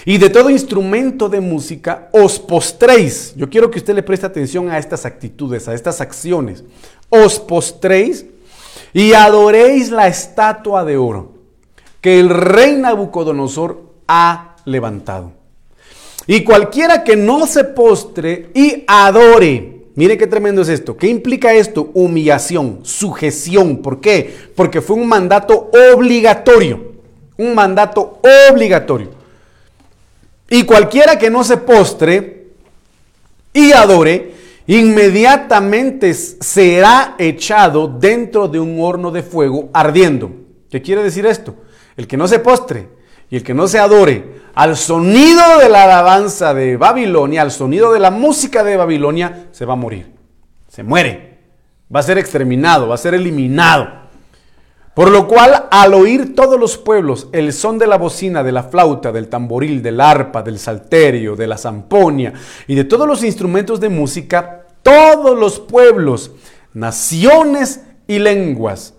[0.06, 3.34] y de todo instrumento de música, os postréis.
[3.36, 6.64] Yo quiero que usted le preste atención a estas actitudes, a estas acciones.
[7.10, 8.26] Os postréis
[8.94, 11.34] y adoréis la estatua de oro
[12.04, 15.32] que el rey Nabucodonosor ha levantado.
[16.28, 20.98] Y cualquiera que no se postre y adore, mire qué tremendo es esto.
[20.98, 21.92] ¿Qué implica esto?
[21.94, 23.82] Humillación, sujeción.
[23.82, 24.34] ¿Por qué?
[24.56, 26.94] Porque fue un mandato obligatorio.
[27.38, 28.20] Un mandato
[28.52, 29.10] obligatorio.
[30.50, 32.48] Y cualquiera que no se postre
[33.54, 34.34] y adore,
[34.68, 40.32] inmediatamente será echado dentro de un horno de fuego ardiendo.
[40.70, 41.56] ¿Qué quiere decir esto?
[41.98, 42.88] El que no se postre
[43.30, 47.92] y el que no se adore al sonido de la alabanza de Babilonia, al sonido
[47.92, 50.14] de la música de Babilonia, se va a morir.
[50.68, 51.40] Se muere.
[51.94, 54.04] Va a ser exterminado, va a ser eliminado.
[54.94, 58.64] Por lo cual, al oír todos los pueblos el son de la bocina, de la
[58.64, 62.34] flauta, del tamboril, del arpa, del salterio, de la zamponia
[62.68, 66.32] y de todos los instrumentos de música, todos los pueblos,
[66.74, 68.94] naciones y lenguas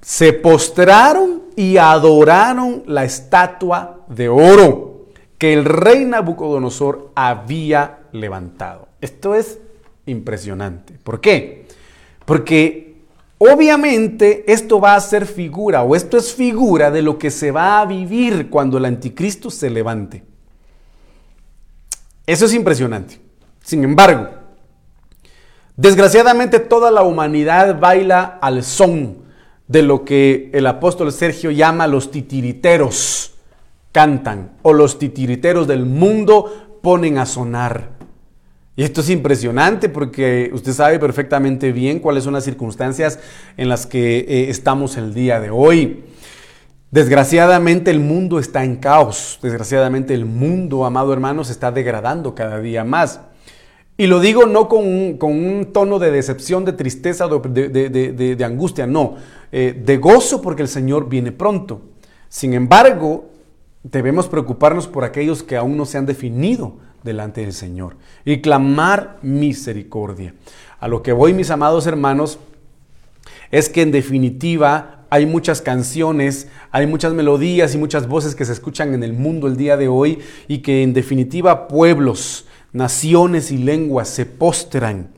[0.00, 8.88] se postraron y adoraron la estatua de oro que el rey Nabucodonosor había levantado.
[9.02, 9.58] Esto es
[10.06, 10.94] impresionante.
[11.04, 11.66] ¿Por qué?
[12.24, 13.02] Porque
[13.36, 17.82] obviamente esto va a ser figura o esto es figura de lo que se va
[17.82, 20.24] a vivir cuando el anticristo se levante.
[22.24, 23.20] Eso es impresionante.
[23.62, 24.30] Sin embargo,
[25.76, 29.28] desgraciadamente toda la humanidad baila al son
[29.70, 33.34] de lo que el apóstol Sergio llama los titiriteros
[33.92, 37.90] cantan o los titiriteros del mundo ponen a sonar.
[38.74, 43.20] Y esto es impresionante porque usted sabe perfectamente bien cuáles son las circunstancias
[43.56, 46.02] en las que eh, estamos el día de hoy.
[46.90, 49.38] Desgraciadamente el mundo está en caos.
[49.40, 53.20] Desgraciadamente el mundo, amado hermano, se está degradando cada día más.
[54.00, 59.16] Y lo digo no con un, tono de decepción, de tristeza, de, de, angustia, no,
[59.52, 61.82] eh, de gozo porque el Señor viene pronto.
[62.28, 63.30] Sin embargo,
[63.82, 69.18] debemos preocuparnos por aquellos que aún no se han definido delante del Señor y clamar
[69.22, 70.34] misericordia.
[70.78, 72.38] A lo que voy, mis amados hermanos,
[73.50, 78.52] es que en definitiva hay muchas canciones, hay muchas melodías y muchas voces que se
[78.52, 83.58] escuchan en el mundo el día de hoy y que en definitiva pueblos, naciones y
[83.58, 85.08] lenguas se postran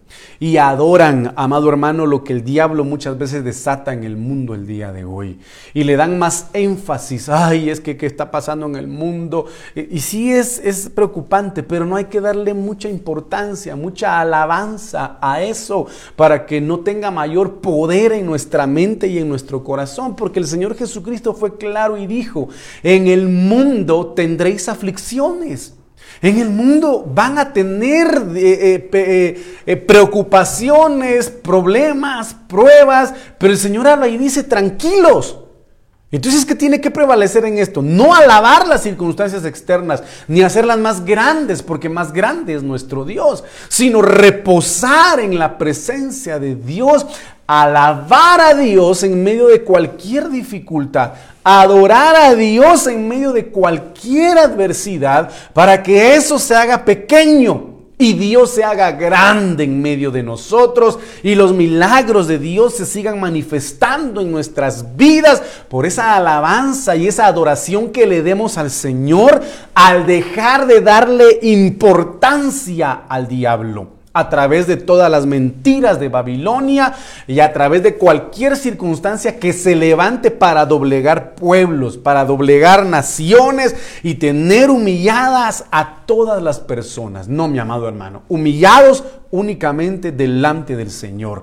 [0.41, 4.67] y adoran, amado hermano, lo que el diablo muchas veces desata en el mundo el
[4.67, 5.39] día de hoy.
[5.73, 9.47] Y le dan más énfasis, ay, es que qué está pasando en el mundo.
[9.75, 15.43] Y, sí es, es preocupante, pero no hay que darle mucha importancia, mucha alabanza a
[15.43, 15.87] eso
[16.17, 20.47] para que no tenga mayor poder en nuestra mente y en nuestro corazón, porque el
[20.47, 22.49] Señor Jesucristo fue claro y dijo,
[22.83, 25.75] en el mundo tendréis aflicciones.
[26.23, 28.07] En el mundo van a tener
[28.37, 35.39] eh, eh, eh, preocupaciones, problemas, pruebas, pero el Señor habla y dice, tranquilos.
[36.13, 37.83] Entonces, ¿qué tiene que prevalecer en esto?
[37.83, 43.43] No alabar las circunstancias externas, ni hacerlas más grandes, porque más grande es nuestro Dios,
[43.69, 47.05] sino reposar en la presencia de Dios,
[47.49, 54.39] alabar a Dios en medio de cualquier dificultad, adorar a Dios en medio de cualquier
[54.39, 60.23] adversidad para que eso se haga pequeño y Dios se haga grande en medio de
[60.23, 66.97] nosotros y los milagros de Dios se sigan manifestando en nuestras vidas por esa alabanza
[66.97, 69.41] y esa adoración que le demos al Señor
[69.75, 76.95] al dejar de darle importancia al diablo a través de todas las mentiras de Babilonia
[77.27, 83.75] y a través de cualquier circunstancia que se levante para doblegar pueblos, para doblegar naciones
[84.03, 87.29] y tener humilladas a todas las personas.
[87.29, 91.43] No, mi amado hermano, humillados únicamente delante del Señor.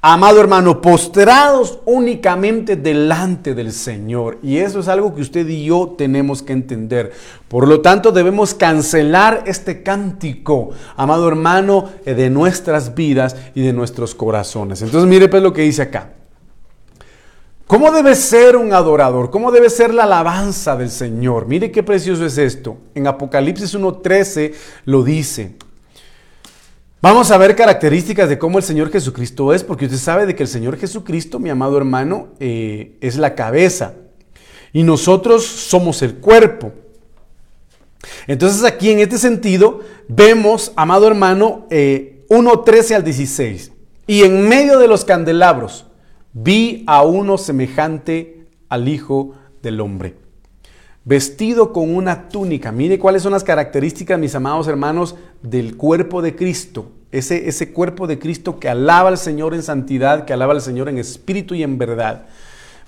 [0.00, 4.38] Amado hermano, postrados únicamente delante del Señor.
[4.44, 7.10] Y eso es algo que usted y yo tenemos que entender.
[7.48, 13.72] Por lo tanto, debemos cancelar este cántico, amado hermano, eh, de nuestras vidas y de
[13.72, 14.82] nuestros corazones.
[14.82, 16.12] Entonces, mire pues lo que dice acá.
[17.66, 19.30] ¿Cómo debe ser un adorador?
[19.30, 21.46] ¿Cómo debe ser la alabanza del Señor?
[21.48, 22.78] Mire qué precioso es esto.
[22.94, 25.56] En Apocalipsis 1.13 lo dice.
[27.00, 30.42] Vamos a ver características de cómo el Señor Jesucristo es, porque usted sabe de que
[30.42, 33.94] el Señor Jesucristo, mi amado hermano, eh, es la cabeza
[34.72, 36.72] y nosotros somos el cuerpo.
[38.26, 43.72] Entonces aquí en este sentido vemos, amado hermano, 1.13 eh, al 16.
[44.08, 45.86] Y en medio de los candelabros
[46.32, 50.16] vi a uno semejante al Hijo del Hombre,
[51.04, 52.72] vestido con una túnica.
[52.72, 58.06] Mire cuáles son las características, mis amados hermanos, del cuerpo de Cristo, ese, ese cuerpo
[58.06, 61.62] de Cristo que alaba al Señor en santidad, que alaba al Señor en espíritu y
[61.62, 62.26] en verdad,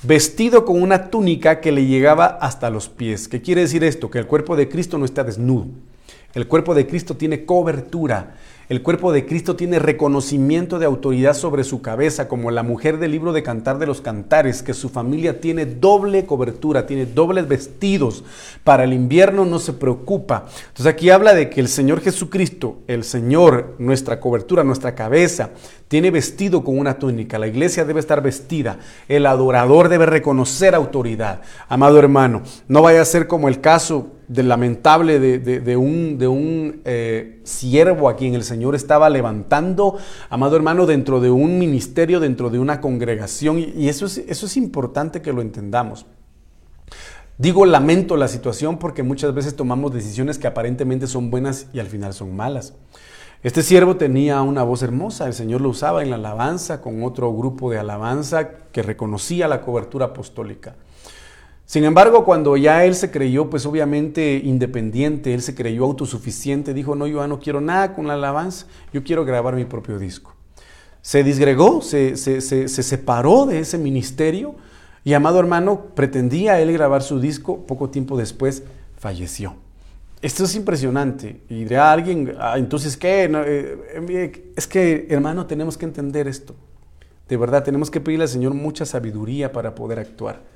[0.02, 3.28] vestido con una túnica que le llegaba hasta los pies.
[3.28, 4.10] ¿Qué quiere decir esto?
[4.10, 5.66] Que el cuerpo de Cristo no está desnudo.
[6.34, 8.34] El cuerpo de Cristo tiene cobertura.
[8.70, 13.10] El cuerpo de Cristo tiene reconocimiento de autoridad sobre su cabeza, como la mujer del
[13.10, 18.22] libro de Cantar de los Cantares, que su familia tiene doble cobertura, tiene dobles vestidos.
[18.62, 20.46] Para el invierno no se preocupa.
[20.68, 25.50] Entonces aquí habla de que el Señor Jesucristo, el Señor, nuestra cobertura, nuestra cabeza,
[25.88, 27.40] tiene vestido con una túnica.
[27.40, 28.78] La iglesia debe estar vestida.
[29.08, 31.40] El adorador debe reconocer autoridad.
[31.68, 36.82] Amado hermano, no vaya a ser como el caso del lamentable de, un, de un
[36.84, 39.98] eh, siervo a quien el Señor estaba levantando,
[40.30, 43.58] amado hermano, dentro de un ministerio, dentro de una congregación.
[43.58, 46.06] Y eso es, eso es importante que lo entendamos.
[47.36, 51.86] Digo lamento la situación porque muchas veces tomamos decisiones que aparentemente son buenas y al
[51.86, 52.74] final son malas.
[53.42, 57.34] Este siervo tenía una voz hermosa, el Señor lo usaba en la alabanza con otro
[57.34, 60.74] grupo de alabanza que reconocía la cobertura apostólica.
[61.70, 66.96] Sin embargo, cuando ya él se creyó, pues obviamente independiente, él se creyó autosuficiente, dijo,
[66.96, 70.34] no, yo no quiero nada con la alabanza, yo quiero grabar mi propio disco.
[71.00, 74.56] Se disgregó, se, se, separó de ese ministerio
[75.04, 78.64] y, amado hermano, pretendía él grabar su disco, poco tiempo después
[78.98, 79.54] falleció.
[80.22, 81.40] Esto es impresionante.
[81.48, 83.30] Y dirá alguien, ah, entonces, ¿qué?
[83.32, 86.56] Eh, eh, es que, hermano, tenemos que entender esto.
[87.28, 90.50] De verdad, tenemos que pedirle al Señor mucha sabiduría para poder actuar.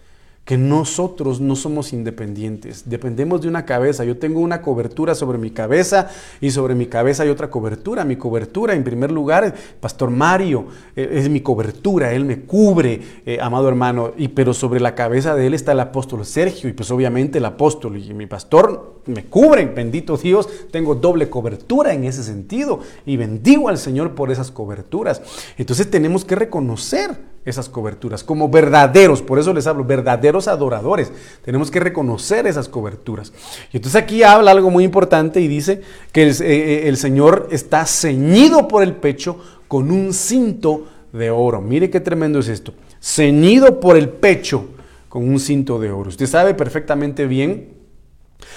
[0.44, 4.04] Que nosotros no somos independientes, dependemos de una cabeza.
[4.04, 8.04] Yo tengo una cobertura sobre mi cabeza y sobre mi cabeza hay otra cobertura.
[8.04, 10.66] Mi cobertura, en primer lugar, Pastor Mario,
[10.96, 15.34] eh, es mi cobertura, él me cubre, eh, amado hermano, y pero sobre la cabeza
[15.34, 19.24] de él está el apóstol Sergio y pues obviamente el apóstol y mi pastor me
[19.24, 24.50] cubren, bendito Dios, tengo doble cobertura en ese sentido y bendigo al Señor por esas
[24.50, 25.22] coberturas.
[25.56, 31.12] Entonces tenemos que reconocer esas coberturas, como verdaderos, por eso les hablo, verdaderos adoradores.
[31.44, 33.32] Tenemos que reconocer esas coberturas.
[33.72, 35.82] Y entonces aquí habla algo muy importante y dice
[36.12, 39.38] que el, eh, eh, Señor está ceñido por el pecho
[39.68, 41.60] con un cinto de oro.
[41.60, 42.72] Mire qué tremendo es esto.
[43.00, 44.68] Ceñido por el pecho
[45.08, 46.08] con un cinto de oro.
[46.08, 47.74] Usted sabe perfectamente bien,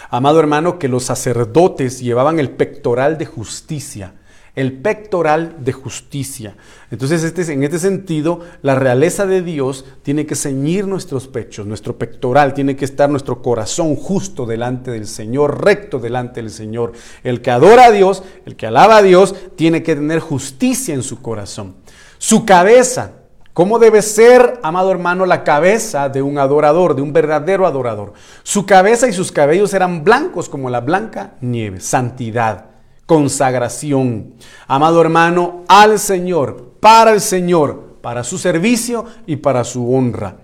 [0.09, 4.13] amado hermano, que los sacerdotes llevaban el pectoral de justicia
[4.57, 6.55] el pectoral de justicia.
[6.89, 11.99] Entonces, este, en este sentido, la realeza de Dios tiene que ceñir nuestros pechos, nuestro
[11.99, 16.93] pectoral, tiene que estar nuestro corazón justo delante del Señor, recto delante del Señor.
[17.23, 21.03] El que adora a Dios, el que alaba a Dios, tiene que tener justicia en
[21.03, 21.75] su corazón.
[22.17, 23.11] Su cabeza,
[23.53, 28.13] ¿Cómo debe ser, amado hermano, la cabeza de un adorador, de un verdadero adorador?
[28.43, 32.76] Su cabeza y sus cabellos eran blancos como la blanca nieve, santidad
[33.07, 34.35] consagración.
[34.67, 40.37] Amado hermano, al Señor, para el Señor, para su servicio y para su honra.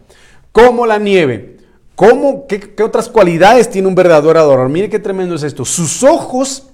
[0.52, 1.58] Como la nieve.
[1.96, 4.70] ¿Cómo, qué, otras cualidades tiene un verdadero adorador?
[4.70, 5.64] Mire qué tremendo es esto.
[5.64, 6.70] Sus ojos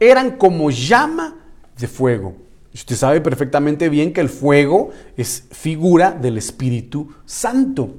[0.00, 1.36] eran como llama
[1.78, 2.34] de fuego.
[2.72, 7.94] Usted sabe perfectamente bien que el fuego es figura del Espíritu Santo,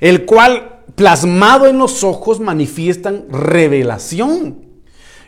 [0.00, 4.63] el cual plasmado en los ojos manifiestan revelación.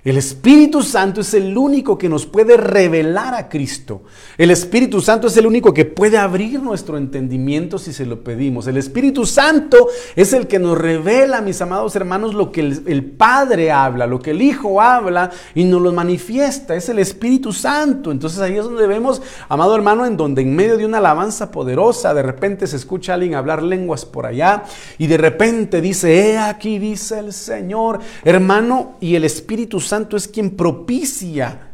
[0.07, 4.03] El Espíritu Santo es el único que nos puede revelar a Cristo.
[4.39, 8.69] El Espíritu Santo es el único que puede abrir nuestro entendimiento si se lo pedimos.
[8.69, 13.73] El Espíritu Santo es el que nos revela, mis amados hermanos, lo que el, Padre
[13.73, 16.77] habla, lo que el Hijo habla y nos lo manifiesta.
[16.77, 18.13] Es el Espíritu Santo.
[18.13, 22.15] Entonces ahí es donde vemos, amado hermano, en donde en medio de una alabanza poderosa,
[22.15, 24.63] de repente se escucha a alguien hablar lenguas por allá
[24.99, 30.19] y de repente dice, he aquí, dice el Señor, hermano, y el Espíritu Santo Santo
[30.19, 31.71] es quien propicia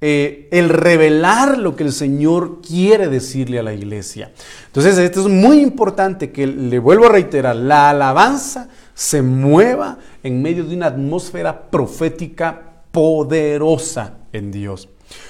[0.00, 4.32] eh, el revelar lo que el Señor quiere decirle a la iglesia.
[4.66, 10.42] Entonces, esto es muy importante que le vuelvo a reiterar, la alabanza se mueva en
[10.42, 12.60] medio de una atmósfera profética
[12.90, 14.88] poderosa en Dios.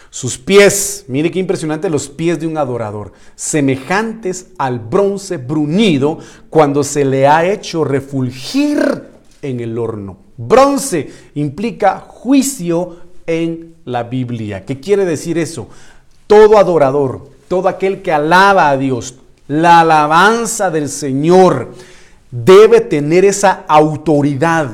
[0.09, 6.18] Sus pies, mire qué impresionante los pies de un adorador, semejantes al bronce bruñido
[6.49, 8.78] cuando se le ha hecho refulgir
[9.43, 10.30] en el horno.
[10.43, 14.64] Bronce implica juicio en la Biblia.
[14.64, 15.68] ¿Qué quiere decir eso?
[16.26, 19.16] Todo adorador, todo aquel que alaba a Dios,
[19.49, 21.74] la alabanza del Señor,
[22.30, 24.70] debe tener esa autoridad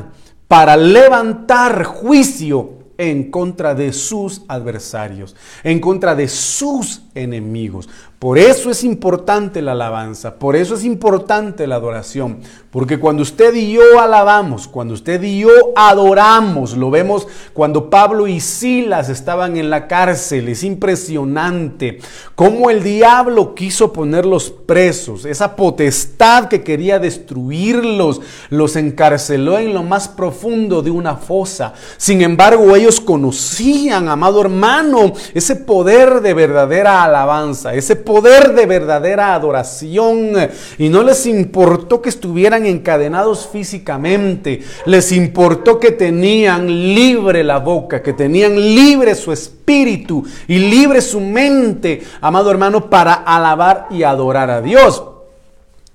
[0.47, 7.89] para levantar juicio en contra de sus adversarios, en contra de sus enemigos.
[8.19, 12.39] Por eso es importante la alabanza, por eso es importante la adoración,
[12.71, 18.27] porque cuando usted y yo alabamos, cuando usted y yo adoramos, lo vemos cuando Pablo
[18.27, 21.99] y Silas estaban en la cárcel, es impresionante
[22.35, 29.83] cómo el diablo quiso ponerlos presos, esa potestad que quería destruirlos, los encarceló en lo
[29.83, 31.75] más profundo de una fosa.
[31.99, 39.35] Sin embargo, ellos conocían, amado hermano, ese poder de verdadera alabanza, ese poder de verdadera
[39.35, 40.33] adoración.
[40.79, 48.03] Y no les importó que estuvieran encadenados físicamente, les importó que tenían libre la boca,
[48.03, 54.49] que tenían libre su espíritu y libre su mente, amado hermano, para alabar y adorar
[54.49, 55.03] a Dios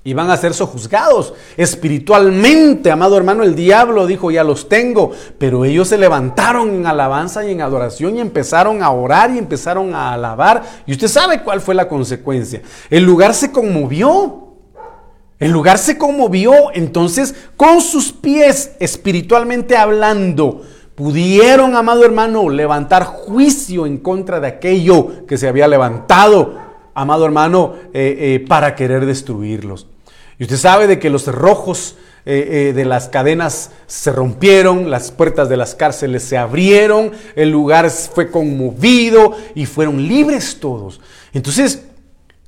[0.03, 2.89] y van a ser sojuzgados espiritualmente.
[2.89, 7.51] Amado hermano, el diablo dijo, ya los tengo, pero ellos se levantaron en alabanza y
[7.51, 10.63] en adoración y empezaron a orar y empezaron a alabar.
[10.87, 12.61] Y usted sabe cuál fue la consecuencia.
[12.89, 14.47] El lugar se conmovió.
[15.37, 16.53] El lugar se conmovió.
[16.73, 20.61] Entonces, con sus pies, espiritualmente hablando,
[20.95, 27.75] pudieron, amado hermano, levantar juicio en contra de aquello que se había levantado, amado hermano,
[27.93, 29.87] eh, eh, para querer destruirlos.
[30.37, 35.49] Y usted sabe de que los cerrojos eh, de las cadenas se rompieron, las puertas
[35.49, 41.01] de las cárceles se abrieron, el lugar fue conmovido y fueron libres todos.
[41.33, 41.83] Entonces,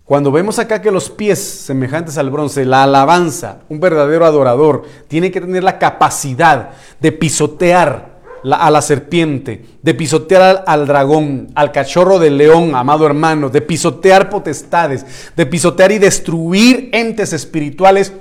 [0.06, 5.32] cuando vemos acá que los pies semejantes al bronce, la alabanza, un verdadero adorador, tiene
[5.32, 8.13] que tener la capacidad de pisotear
[8.52, 14.30] a la serpiente, de pisotear al, dragón, al cachorro del león, amado hermano, de pisotear
[14.30, 18.12] potestades, de pisotear y destruir entes espirituales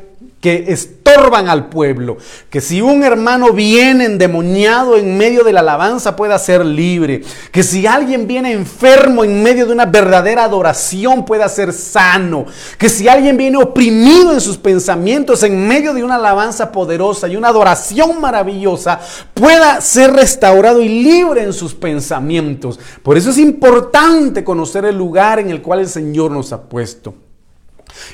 [0.42, 2.18] que estorban al pueblo.
[2.50, 7.22] Que si un hermano viene endemoniado en medio de la alabanza pueda ser libre.
[7.52, 12.44] Que si alguien viene enfermo en medio de una verdadera adoración pueda ser sano.
[12.76, 17.36] Que si alguien viene oprimido en sus pensamientos en medio de una alabanza poderosa y
[17.36, 18.98] una adoración maravillosa
[19.34, 22.80] pueda ser restaurado y libre en sus pensamientos.
[23.04, 27.14] Por eso es importante conocer el lugar en el cual el Señor nos ha puesto.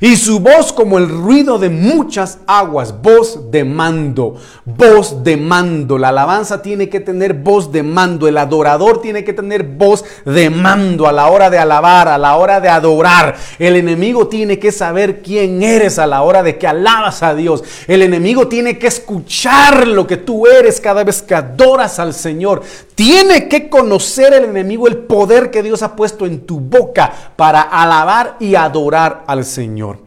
[0.00, 5.98] Y su voz como el ruido de muchas aguas, voz de mando, voz de mando.
[5.98, 10.50] La alabanza tiene que tener voz de mando, el adorador tiene que tener voz de
[10.50, 13.36] mando a la hora de alabar, a la hora de adorar.
[13.58, 17.64] El enemigo tiene que saber quién eres a la hora de que alabas a Dios.
[17.88, 22.62] El enemigo tiene que escuchar lo que tú eres cada vez que adoras al Señor.
[22.94, 27.62] Tiene que conocer el enemigo el poder que Dios ha puesto en tu boca para
[27.62, 29.57] alabar y adorar al Señor.
[29.58, 29.98] Señor.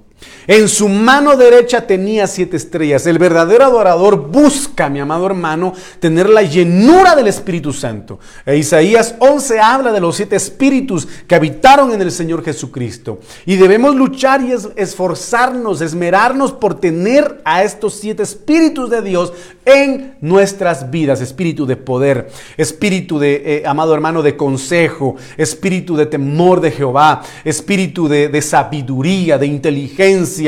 [0.48, 3.06] En su mano derecha tenía siete estrellas.
[3.06, 8.20] El verdadero adorador busca, mi amado hermano, tener la llenura del Espíritu Santo.
[8.46, 13.20] E Isaías 11 habla de los siete espíritus que habitaron en el Señor Jesucristo.
[13.46, 19.34] Y debemos luchar y esforzarnos, esmerarnos por tener a estos siete espíritus de Dios
[19.64, 21.22] en nuestras vidas.
[21.22, 27.22] Espíritu de poder, espíritu de, eh, amado hermano, de consejo, espíritu de temor de Jehová,
[27.46, 30.46] espíritu de, de sabiduría, de inteligencia y,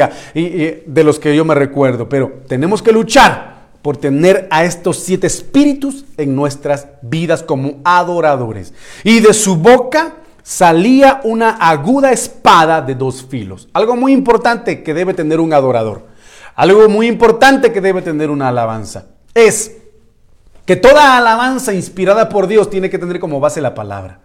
[0.85, 5.27] de los que yo me recuerdo, pero tenemos que luchar por tener a estos siete
[5.27, 8.73] espíritus en nuestras vidas como adoradores.
[9.03, 13.67] Y de su boca salía una aguda espada de dos filos.
[13.73, 16.07] Algo muy importante que debe tener un adorador.
[16.55, 19.07] Algo muy importante que debe tener una alabanza.
[19.33, 19.77] Es
[20.65, 24.21] que toda alabanza inspirada por Dios tiene que tener como base la palabra.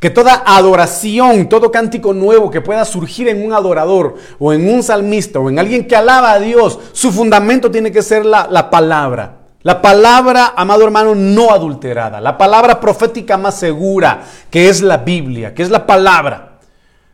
[0.00, 4.82] Que toda adoración, todo cántico nuevo que pueda surgir en un adorador o en un
[4.82, 8.70] salmista o en alguien que alaba a Dios, su fundamento tiene que ser la, la
[8.70, 9.38] palabra.
[9.62, 12.20] La palabra, amado hermano, no adulterada.
[12.20, 16.55] La palabra profética más segura, que es la Biblia, que es la palabra.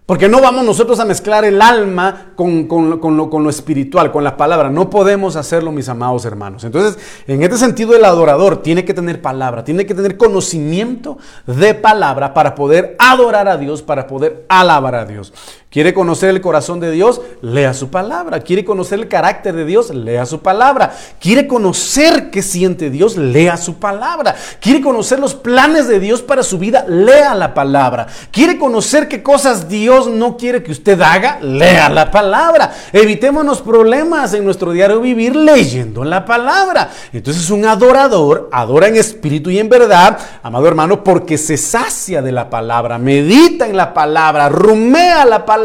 [0.05, 4.68] Porque no vamos nosotros a mezclar el alma con, lo, espiritual, con la palabra.
[4.68, 6.64] No podemos hacerlo, mis amados hermanos.
[6.64, 6.98] Entonces,
[7.28, 12.34] en este sentido, el adorador tiene que tener palabra, tiene que tener conocimiento de palabra
[12.34, 15.32] para poder adorar a Dios, para poder alabar a Dios.
[15.72, 17.22] ¿Quiere conocer el corazón de Dios?
[17.40, 18.40] Lea su palabra.
[18.40, 19.88] ¿Quiere conocer el carácter de Dios?
[19.88, 20.94] Lea su palabra.
[21.18, 23.16] ¿Quiere conocer qué siente Dios?
[23.16, 24.36] Lea su palabra.
[24.60, 26.84] ¿Quiere conocer los planes de Dios para su vida?
[26.86, 28.06] Lea la palabra.
[28.30, 31.40] ¿Quiere conocer qué cosas Dios no quiere que usted haga?
[31.40, 32.70] Lea la palabra.
[32.92, 36.90] Evitémonos problemas en nuestro diario vivir leyendo la palabra.
[37.14, 42.32] Entonces un adorador adora en espíritu y en verdad, amado hermano, porque se sacia de
[42.32, 45.61] la palabra, medita en la palabra, rumea la palabra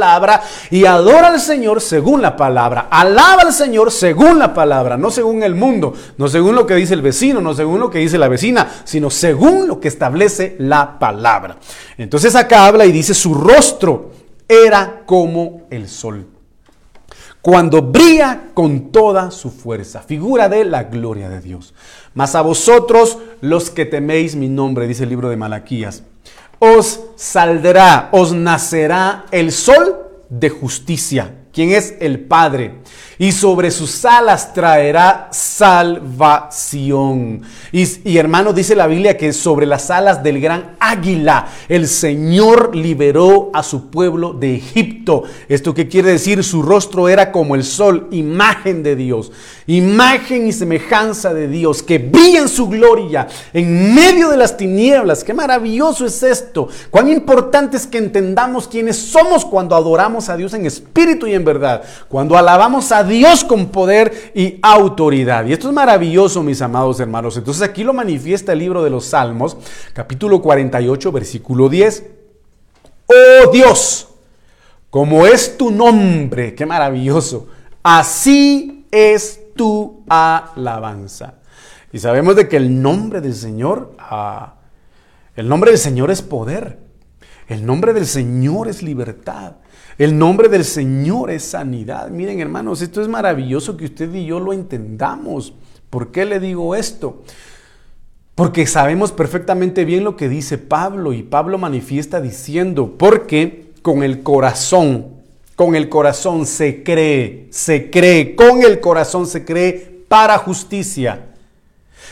[0.70, 2.88] y adora al Señor según la palabra.
[2.90, 6.94] Alaba al Señor según la palabra, no según el mundo, no según lo que dice
[6.94, 11.00] el vecino, no según lo que dice la vecina, sino según lo que establece la
[11.00, 11.58] palabra.
[11.98, 14.12] Entonces acá habla y dice, su rostro
[14.48, 16.28] era como el sol
[17.48, 21.74] cuando brilla con toda su fuerza, figura de la gloria de Dios.
[22.14, 26.04] Mas a vosotros los que teméis mi nombre, dice el libro de Malaquías,
[26.60, 32.76] os saldrá, os nacerá el sol de justicia, quien es el Padre
[33.20, 37.42] y sobre sus alas traerá salvación.
[37.72, 43.50] Y, hermano, dice la Biblia que sobre las alas del gran águila el Señor liberó
[43.54, 45.24] a su pueblo de Egipto.
[45.50, 46.44] ¿Esto qué quiere decir?
[46.44, 49.32] Su rostro era como el sol, imagen de Dios,
[49.66, 55.24] imagen y semejanza de Dios, que brilla en su gloria en medio de las tinieblas.
[55.24, 56.70] Qué maravilloso es esto.
[56.92, 61.47] Cuán importante es que entendamos quiénes somos cuando adoramos a Dios en espíritu y en
[61.48, 61.82] verdad.
[62.08, 65.46] Cuando alabamos a Dios con poder y autoridad.
[65.48, 67.36] Y esto es maravilloso, mis amados hermanos.
[67.38, 69.58] Entonces aquí lo manifiesta el libro de los Salmos,
[69.94, 72.06] capítulo 48, versículo 10.
[73.08, 74.10] Oh Dios,
[74.92, 77.48] como es tu nombre, qué maravilloso.
[77.82, 81.36] Así es tu alabanza.
[81.92, 84.56] Y sabemos de que el nombre del Señor, ah,
[85.36, 86.80] el nombre del Señor es poder.
[87.48, 89.54] El nombre del Señor es libertad.
[89.98, 92.10] El nombre del Señor es sanidad.
[92.10, 95.54] Miren hermanos, esto es maravilloso que usted y yo lo entendamos.
[95.90, 97.24] ¿Por qué le digo esto?
[98.36, 104.22] Porque sabemos perfectamente bien lo que dice Pablo y Pablo manifiesta diciendo, porque con el
[104.22, 105.08] corazón,
[105.56, 111.30] con el corazón se cree, se cree, con el corazón se cree para justicia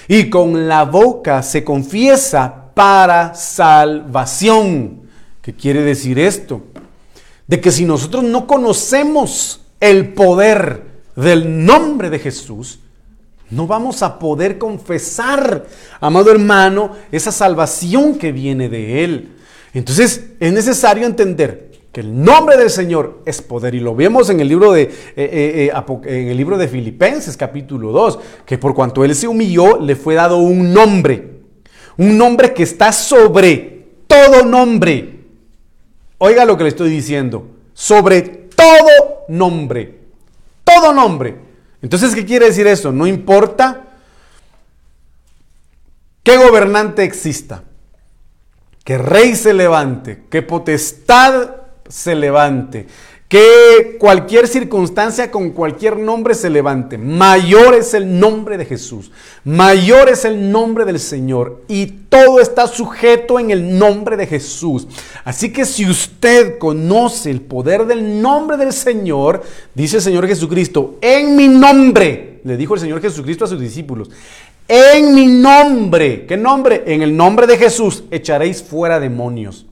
[0.07, 5.01] y con la boca se confiesa para salvación.
[5.43, 6.63] ¿Qué quiere decir esto?
[7.47, 10.83] De que si nosotros no conocemos el poder
[11.15, 12.79] del nombre de Jesús,
[13.51, 15.65] no vamos a poder confesar,
[15.99, 19.35] amado hermano, esa salvación que viene de Él.
[19.73, 24.39] Entonces es necesario entender que el nombre del Señor es poder y lo vemos en
[24.39, 28.73] el libro de, eh, eh, eh, en el libro de Filipenses capítulo 2, que por
[28.73, 31.39] cuanto Él se humilló le fue dado un nombre,
[31.97, 35.14] un nombre que está sobre todo nombre.
[36.17, 39.99] Oiga lo que le estoy diciendo, sobre todo nombre,
[40.63, 41.37] todo nombre.
[41.81, 42.91] Entonces, ¿qué quiere decir eso?
[42.91, 43.83] No importa
[46.23, 47.63] qué gobernante exista,
[48.83, 51.55] que rey se levante, que potestad
[51.87, 52.87] se levante,
[53.35, 56.97] que cualquier circunstancia con cualquier nombre se levante.
[56.97, 59.11] Mayor es el nombre de Jesús,
[59.43, 64.87] mayor es el nombre del Señor y todo está sujeto en el nombre de Jesús.
[65.25, 70.97] Así que si usted conoce el poder del nombre del Señor, dice el Señor Jesucristo,
[71.01, 74.11] en mi nombre, le dijo el Señor Jesucristo a sus discípulos,
[74.65, 76.83] en mi nombre, ¿qué nombre?
[76.87, 79.65] En el nombre de Jesús echaréis fuera demonios.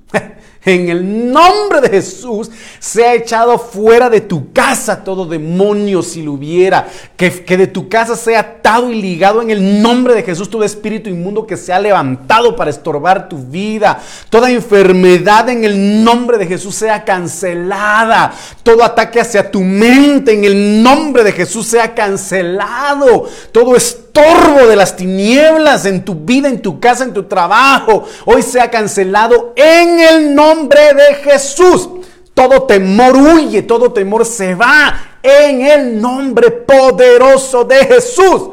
[0.66, 2.50] En el nombre de Jesús
[2.80, 6.88] se ha echado fuera de tu casa todo demonio si lo hubiera.
[7.18, 11.10] Que, de tu casa sea atado y ligado en el nombre de Jesús todo espíritu
[11.10, 14.02] inmundo que se ha levantado para estorbar tu vida.
[14.30, 18.34] Toda enfermedad en el nombre de Jesús sea cancelada.
[18.64, 23.28] Todo ataque hacia tu mente en el nombre de Jesús sea cancelado.
[23.52, 23.76] Todo
[24.14, 28.70] estorbo de las tinieblas en tu vida, en tu casa, en tu trabajo, hoy sea
[28.70, 31.90] cancelado en el nombre de Jesús.
[32.34, 38.50] Todo temor huye, todo temor se va en el nombre poderoso de Jesús.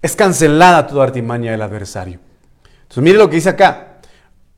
[0.00, 2.18] Es cancelada toda artimaña del adversario.
[2.82, 3.98] Entonces mire lo que dice acá.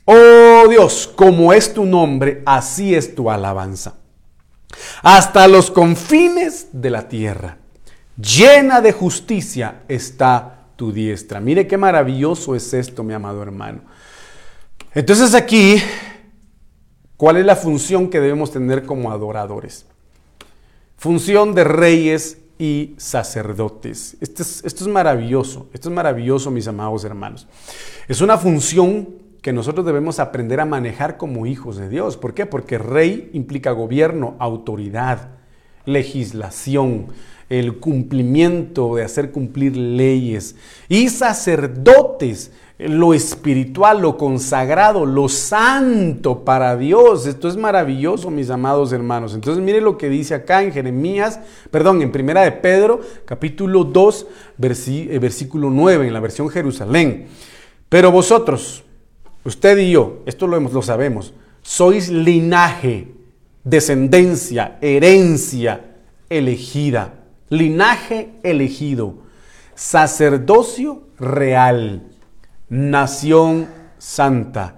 [0.05, 3.95] Oh Dios, como es tu nombre, así es tu alabanza.
[5.03, 7.59] Hasta los confines de la tierra.
[8.17, 11.41] Llena de justicia está tu diestra.
[11.41, 13.81] Mire qué maravilloso es esto, mi amado hermano.
[14.95, 15.81] Entonces aquí
[17.23, 19.87] ¿Cuál es la función que debemos tener como adoradores?
[20.97, 24.17] Función de reyes y sacerdotes.
[24.21, 27.47] Esto es, esto es maravilloso, esto es maravilloso, mis amados hermanos.
[28.09, 29.11] Es una función
[29.41, 32.17] que nosotros debemos aprender a manejar como hijos de Dios.
[32.17, 32.45] ¿Por qué?
[32.45, 35.29] Porque rey implica gobierno, autoridad,
[35.85, 37.07] legislación,
[37.59, 40.57] el cumplimiento de hacer cumplir leyes.
[40.89, 47.27] Y sacerdotes lo espiritual, lo consagrado, lo santo para Dios.
[47.27, 49.35] Esto es maravilloso, mis amados hermanos.
[49.35, 51.41] Entonces, mire lo que dice acá en Jeremías,
[51.71, 54.27] perdón, en Primera de Pedro, capítulo 2,
[54.63, 57.27] eh, versículo 9, en la versión Jerusalén.
[57.89, 58.83] Pero vosotros,
[59.45, 63.09] usted y yo, esto lo, lo sabemos, sois linaje,
[63.63, 65.93] descendencia, herencia
[66.33, 67.15] elegida,
[67.53, 69.15] linaje elegido,
[69.75, 72.03] sacerdocio real
[72.71, 74.77] nación santa,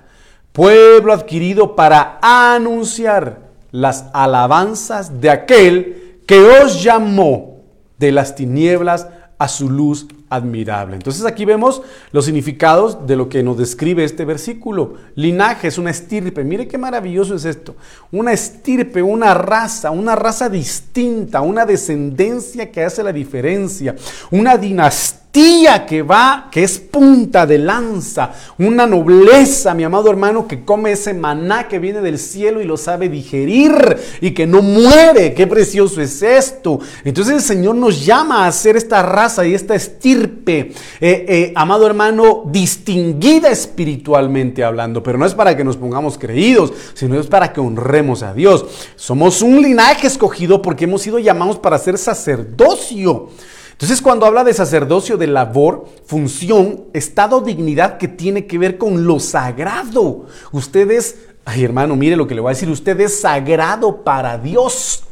[0.51, 7.61] pueblo adquirido para anunciar las alabanzas de aquel que os llamó
[7.99, 9.07] de las tinieblas
[9.39, 10.97] a su luz admirable.
[10.97, 11.83] Entonces aquí vemos
[12.13, 14.95] los significados de lo que nos describe este versículo.
[15.15, 16.45] Linaje es una estirpe.
[16.45, 17.77] Mire qué maravilloso es esto.
[18.13, 23.95] Una estirpe, una raza, una raza distinta, una descendencia que hace la diferencia,
[24.31, 30.65] una dinastía que va, que es punta de lanza, una nobleza, mi amado hermano, que
[30.65, 33.73] come ese maná que viene del cielo y lo sabe digerir
[34.21, 35.35] y que no muere.
[35.35, 36.79] Qué precioso es esto.
[37.05, 41.87] Entonces el Señor nos llama a hacer esta raza y esta estirpe, eh, eh, amado
[41.87, 47.53] hermano, distinguida espiritualmente hablando, pero no es para que nos pongamos creídos, sino es para
[47.53, 48.67] que honremos a Dios.
[48.95, 53.31] Somos un linaje escogido porque hemos sido llamados para ser sacerdocio.
[53.75, 59.05] Entonces cuando habla de sacerdocio, de labor, función, estado, dignidad que tiene que ver con
[59.05, 60.27] lo sagrado.
[60.53, 64.39] Usted es, ay hermano, mire lo que le voy a decir, usted es sagrado para
[64.39, 65.03] Dios.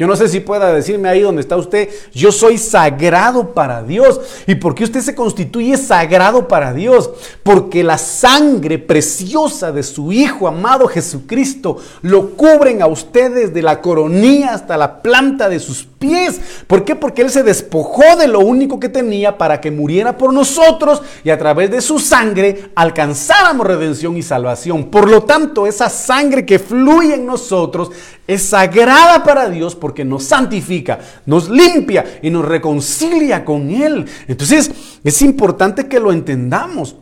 [0.00, 4.18] Yo no sé si pueda decirme ahí donde está usted, yo soy sagrado para Dios.
[4.46, 7.10] ¿Y por qué usted se constituye sagrado para Dios?
[7.42, 13.82] Porque la sangre preciosa de su Hijo amado Jesucristo lo cubren a ustedes de la
[13.82, 16.40] coronilla hasta la planta de sus pies.
[16.66, 16.96] ¿Por qué?
[16.96, 21.30] Porque Él se despojó de lo único que tenía para que muriera por nosotros y
[21.30, 24.90] a través de su sangre alcanzáramos redención y salvación.
[24.90, 27.90] Por lo tanto, esa sangre que fluye en nosotros
[28.26, 34.06] es sagrada para Dios porque nos santifica, nos limpia y nos reconcilia con Él.
[34.26, 34.72] Entonces
[35.04, 36.96] es importante que lo entendamos.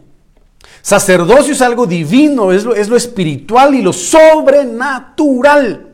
[0.82, 5.88] Sacerdocio es algo divino, es lo, es lo espiritual y lo sobrenatural.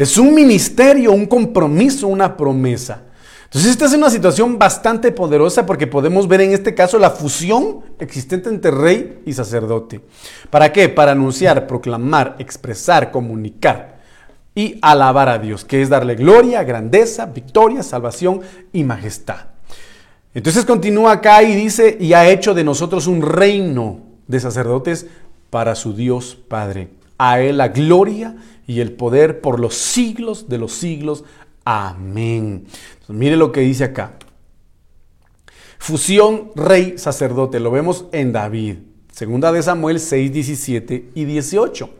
[0.00, 3.02] Es un ministerio, un compromiso, una promesa.
[3.44, 7.80] Entonces esta es una situación bastante poderosa porque podemos ver en este caso la fusión
[7.98, 10.00] existente entre rey y sacerdote.
[10.48, 10.88] ¿Para qué?
[10.88, 14.00] Para anunciar, proclamar, expresar, comunicar
[14.54, 18.40] y alabar a Dios, que es darle gloria, grandeza, victoria, salvación
[18.72, 19.48] y majestad.
[20.32, 25.04] Entonces continúa acá y dice, y ha hecho de nosotros un reino de sacerdotes
[25.50, 26.88] para su Dios Padre.
[27.18, 28.36] A Él la gloria
[28.70, 31.24] y el poder por los siglos de los siglos.
[31.64, 32.66] Amén.
[33.08, 34.12] mire lo que dice acá.
[35.76, 38.76] Fusión rey sacerdote, lo vemos en David.
[39.12, 41.90] Segunda de Samuel 6, 17 y 18.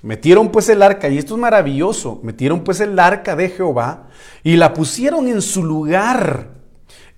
[0.00, 4.08] Metieron pues el arca, y esto es maravilloso, metieron pues el arca de Jehová
[4.42, 6.48] y la pusieron en su lugar,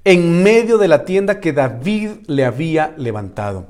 [0.02, 3.66] en medio de la tienda que David le había levantado.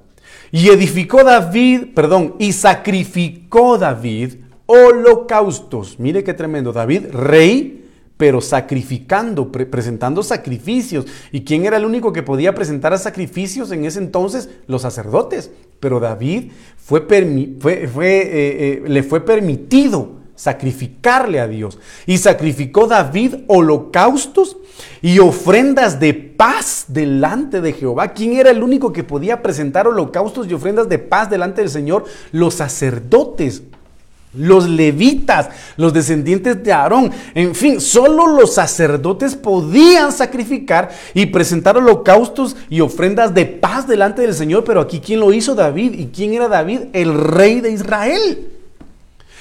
[0.50, 5.98] Y edificó David, perdón, y sacrificó David holocaustos.
[5.98, 6.72] Mire qué tremendo.
[6.72, 7.86] David, rey,
[8.18, 11.06] pero sacrificando, presentando sacrificios.
[11.32, 14.50] ¿Y quién era el único que podía presentar sacrificios en ese entonces?
[14.66, 15.50] Los sacerdotes.
[15.80, 21.78] Pero David fue, eh, eh, le fue permitido sacrificarle a Dios.
[22.06, 24.58] Y sacrificó David holocaustos
[25.00, 28.08] y ofrendas de paz delante de Jehová.
[28.08, 32.04] ¿Quién era el único que podía presentar holocaustos y ofrendas de paz delante del Señor?
[32.32, 33.62] Los sacerdotes
[34.34, 41.76] los levitas, los descendientes de Aarón, en fin, solo los sacerdotes podían sacrificar y presentar
[41.76, 45.54] holocaustos y ofrendas de paz delante del Señor, pero aquí ¿quién lo hizo?
[45.54, 45.94] David.
[45.94, 46.80] ¿Y quién era David?
[46.92, 48.48] El rey de Israel.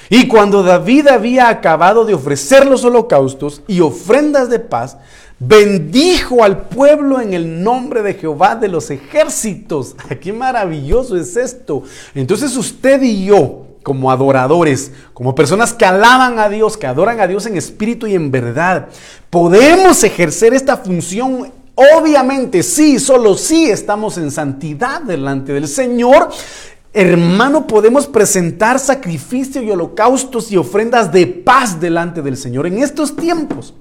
[0.10, 4.98] Y cuando David había acabado de ofrecer los holocaustos y ofrendas de paz,
[5.40, 9.96] bendijo al pueblo en el nombre de Jehová de los ejércitos.
[10.22, 11.84] ¡Qué maravilloso es esto!
[12.16, 17.28] Entonces usted y yo, como adoradores, como personas que alaban a Dios, que adoran a
[17.28, 18.90] Dios en espíritu y en verdad.
[19.30, 26.30] Podemos ejercer esta función Obviamente, sí, solo sí estamos en santidad delante del Señor.
[26.92, 33.16] Hermano, podemos presentar sacrificios y holocaustos y ofrendas de paz delante del Señor en estos
[33.16, 33.76] tiempos.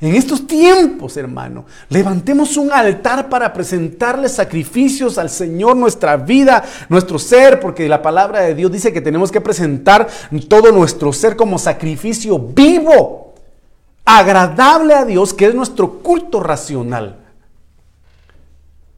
[0.00, 7.18] En estos tiempos, hermano, levantemos un altar para presentarle sacrificios al Señor, nuestra vida, nuestro
[7.18, 10.08] ser, porque la palabra de Dios dice que tenemos que presentar
[10.48, 13.34] todo nuestro ser como sacrificio vivo,
[14.06, 17.18] agradable a Dios, que es nuestro culto racional.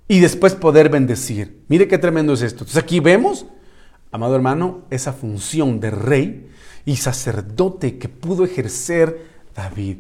[0.07, 1.65] Y después poder bendecir.
[1.67, 2.59] Mire qué tremendo es esto.
[2.63, 3.47] Entonces aquí vemos,
[4.13, 6.49] amado hermano, esa función de rey
[6.85, 9.27] y sacerdote que pudo ejercer
[9.57, 9.97] David.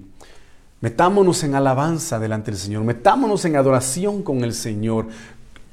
[0.82, 5.06] Metámonos en alabanza delante del Señor, metámonos en adoración con el Señor.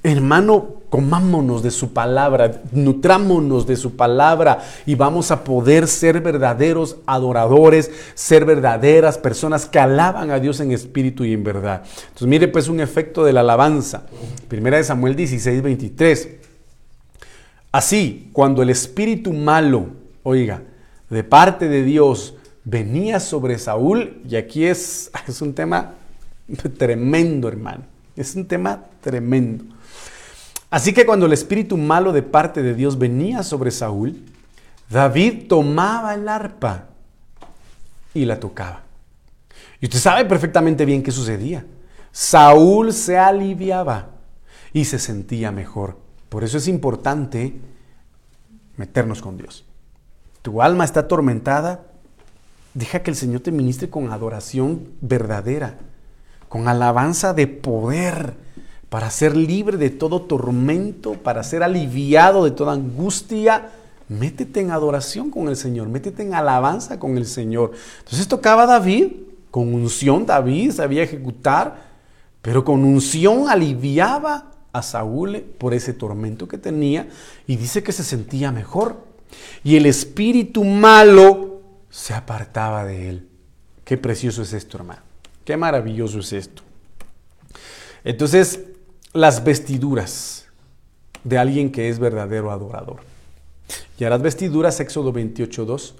[0.03, 6.97] Hermano, comámonos de su palabra, nutrámonos de su palabra y vamos a poder ser verdaderos
[7.07, 11.82] adoradores, ser verdaderas personas que alaban a Dios en espíritu y en verdad.
[12.03, 14.03] Entonces mire pues un efecto de la alabanza.
[14.47, 16.30] Primera de Samuel 16, 23.
[17.72, 19.88] Así, cuando el espíritu malo,
[20.22, 20.62] oiga,
[21.10, 22.36] de parte de Dios,
[22.70, 25.95] venía sobre Saúl, y aquí es, es un tema
[26.78, 27.84] tremendo, hermano.
[28.15, 29.65] Es un tema tremendo.
[30.70, 34.24] Así que cuando el espíritu malo de parte de Dios venía sobre Saúl,
[34.89, 36.86] David tomaba el arpa
[38.13, 38.84] y la tocaba.
[39.82, 41.65] Y usted sabe perfectamente bien qué sucedía.
[42.11, 44.09] Saúl se aliviaba
[44.74, 45.97] y se sentía mejor.
[46.28, 47.55] Por eso es importante
[48.78, 49.65] meternos con Dios.
[50.41, 51.89] Tu alma está atormentada,
[52.74, 55.78] Deja que el Señor te ministre con adoración verdadera,
[56.47, 58.36] con alabanza de poder,
[58.89, 63.70] para ser libre de todo tormento, para ser aliviado de toda angustia.
[64.07, 67.72] Métete en adoración con el Señor, métete en alabanza con el Señor.
[67.99, 69.11] Entonces tocaba David,
[69.51, 71.89] con unción David sabía ejecutar,
[72.41, 77.09] pero con unción aliviaba a Saúl por ese tormento que tenía
[77.47, 78.97] y dice que se sentía mejor.
[79.63, 81.49] Y el espíritu malo
[81.90, 83.30] se apartaba de él.
[83.84, 85.02] Qué precioso es esto, hermano.
[85.46, 86.64] Qué maravilloso es esto.
[88.04, 88.60] Entonces,
[89.14, 90.48] las vestiduras
[91.24, 93.02] de alguien que es verdadero adorador.
[93.98, 95.94] Y harás vestiduras, Éxodo 28.2,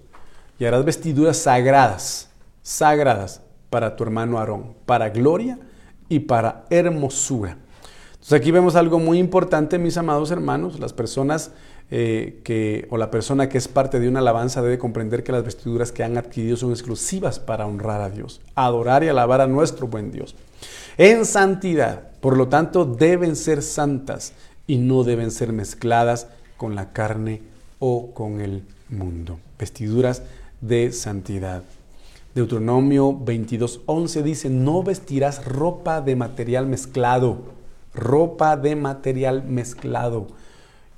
[0.60, 2.30] y harás vestiduras sagradas,
[2.62, 5.60] sagradas para tu hermano Aarón, para gloria
[6.08, 7.58] y para hermosura.
[8.14, 11.52] Entonces aquí vemos algo muy importante, mis amados hermanos, las personas
[11.92, 15.44] eh, que, o la persona que es parte de una alabanza debe comprender que las
[15.44, 19.88] vestiduras que han adquirido son exclusivas para honrar a Dios, adorar y alabar a nuestro
[19.88, 20.36] buen Dios.
[20.98, 24.34] En santidad, por lo tanto, deben ser santas
[24.68, 26.28] y no deben ser mezcladas
[26.58, 27.42] con la carne
[27.80, 29.40] o con el mundo.
[29.58, 30.22] Vestiduras
[30.62, 31.64] de santidad.
[32.36, 37.40] Deuteronomio 22.11 dice, no vestirás ropa de material mezclado,
[37.94, 40.28] ropa de material mezclado.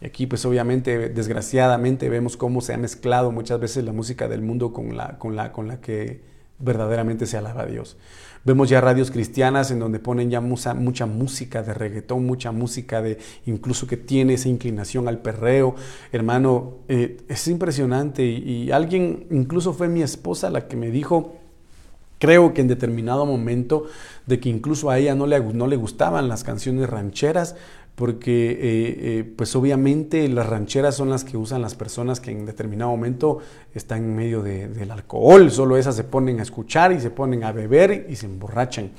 [0.02, 4.42] Y aquí pues obviamente, desgraciadamente, vemos cómo se ha mezclado muchas veces la música del
[4.42, 6.22] mundo con la, con la, con la que
[6.60, 7.98] verdaderamente se alaba a Dios.
[8.44, 13.00] Vemos ya radios cristianas en donde ponen ya mucha, mucha, música de reggaetón, mucha música
[13.00, 15.76] de incluso que tiene esa inclinación al perreo.
[16.12, 21.36] Hermano, eh, es impresionante y, alguien, incluso fue mi esposa la que me dijo,
[22.18, 23.86] creo que en determinado momento
[24.26, 27.56] de que incluso a ella no le, no le gustaban las canciones rancheras,
[28.02, 28.58] porque eh,
[29.20, 33.38] eh, pues obviamente las rancheras son las que usan las personas que en determinado momento
[33.76, 37.52] están en medio del alcohol, solo esas se ponen a escuchar y se ponen a
[37.52, 38.90] beber y se emborrachan.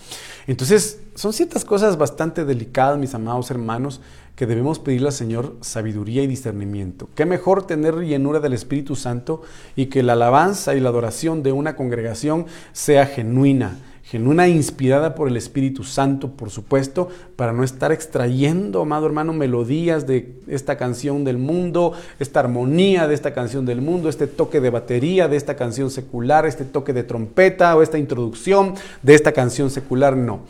[0.47, 4.01] Entonces son ciertas cosas bastante delicadas, mis amados hermanos,
[4.37, 7.09] que debemos pedirle al Señor sabiduría y discernimiento.
[7.17, 9.43] Qué mejor tener llenura del Espíritu Santo
[9.75, 13.81] y que la alabanza y la adoración de una congregación sea genuina
[14.13, 20.07] genuina inspirada por el Espíritu Santo, por supuesto, para no estar extrayendo, amado hermano, melodías
[20.07, 24.69] de esta canción del mundo, esta armonía de esta canción del mundo, este toque de
[24.69, 29.71] batería de esta canción secular, este toque de trompeta o esta introducción de esta canción
[29.71, 30.41] secular, no.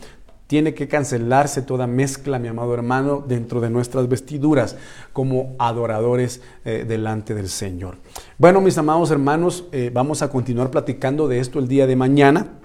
[0.47, 4.75] Tiene que cancelarse toda mezcla, mi amado hermano, dentro de nuestras vestiduras
[5.13, 7.95] como adoradores eh, delante del Señor.
[8.37, 12.59] Bueno, mis amados hermanos, eh, vamos a continuar platicando de esto el día de mañana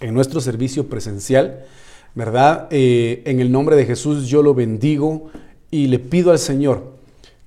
[0.00, 1.64] en nuestro servicio presencial,
[2.14, 2.68] ¿verdad?
[2.70, 5.30] Eh, en el nombre de Jesús yo lo bendigo
[5.70, 6.94] y le pido al Señor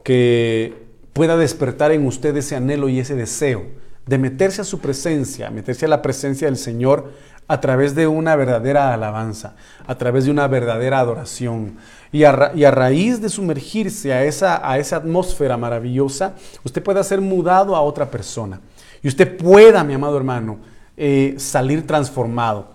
[0.03, 0.73] que
[1.13, 3.65] pueda despertar en usted ese anhelo y ese deseo
[4.05, 7.11] de meterse a su presencia, meterse a la presencia del Señor
[7.47, 11.77] a través de una verdadera alabanza, a través de una verdadera adoración.
[12.11, 17.75] Y a, raíz de sumergirse a esa, a esa atmósfera maravillosa, usted pueda ser mudado
[17.75, 18.61] a otra persona.
[19.03, 20.59] Y usted pueda, mi amado hermano,
[21.03, 22.67] eh, salir transformado,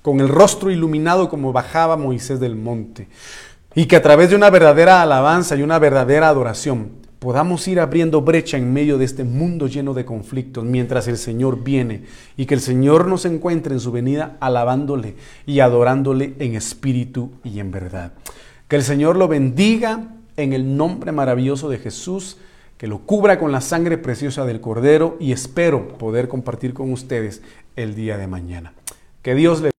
[0.00, 3.06] con el rostro iluminado como bajaba Moisés del monte.
[3.74, 8.22] Y que a través de una verdadera alabanza y una verdadera adoración podamos ir abriendo
[8.22, 12.04] brecha en medio de este mundo lleno de conflictos mientras el Señor viene
[12.38, 17.60] y que el Señor nos encuentre en su venida alabándole y adorándole en espíritu y
[17.60, 18.12] en verdad.
[18.68, 22.38] Que el Señor lo bendiga en el nombre maravilloso de Jesús
[22.78, 27.42] que lo cubra con la sangre preciosa del Cordero y espero poder compartir con ustedes
[27.76, 28.72] el día de mañana.
[29.22, 29.73] Que Dios le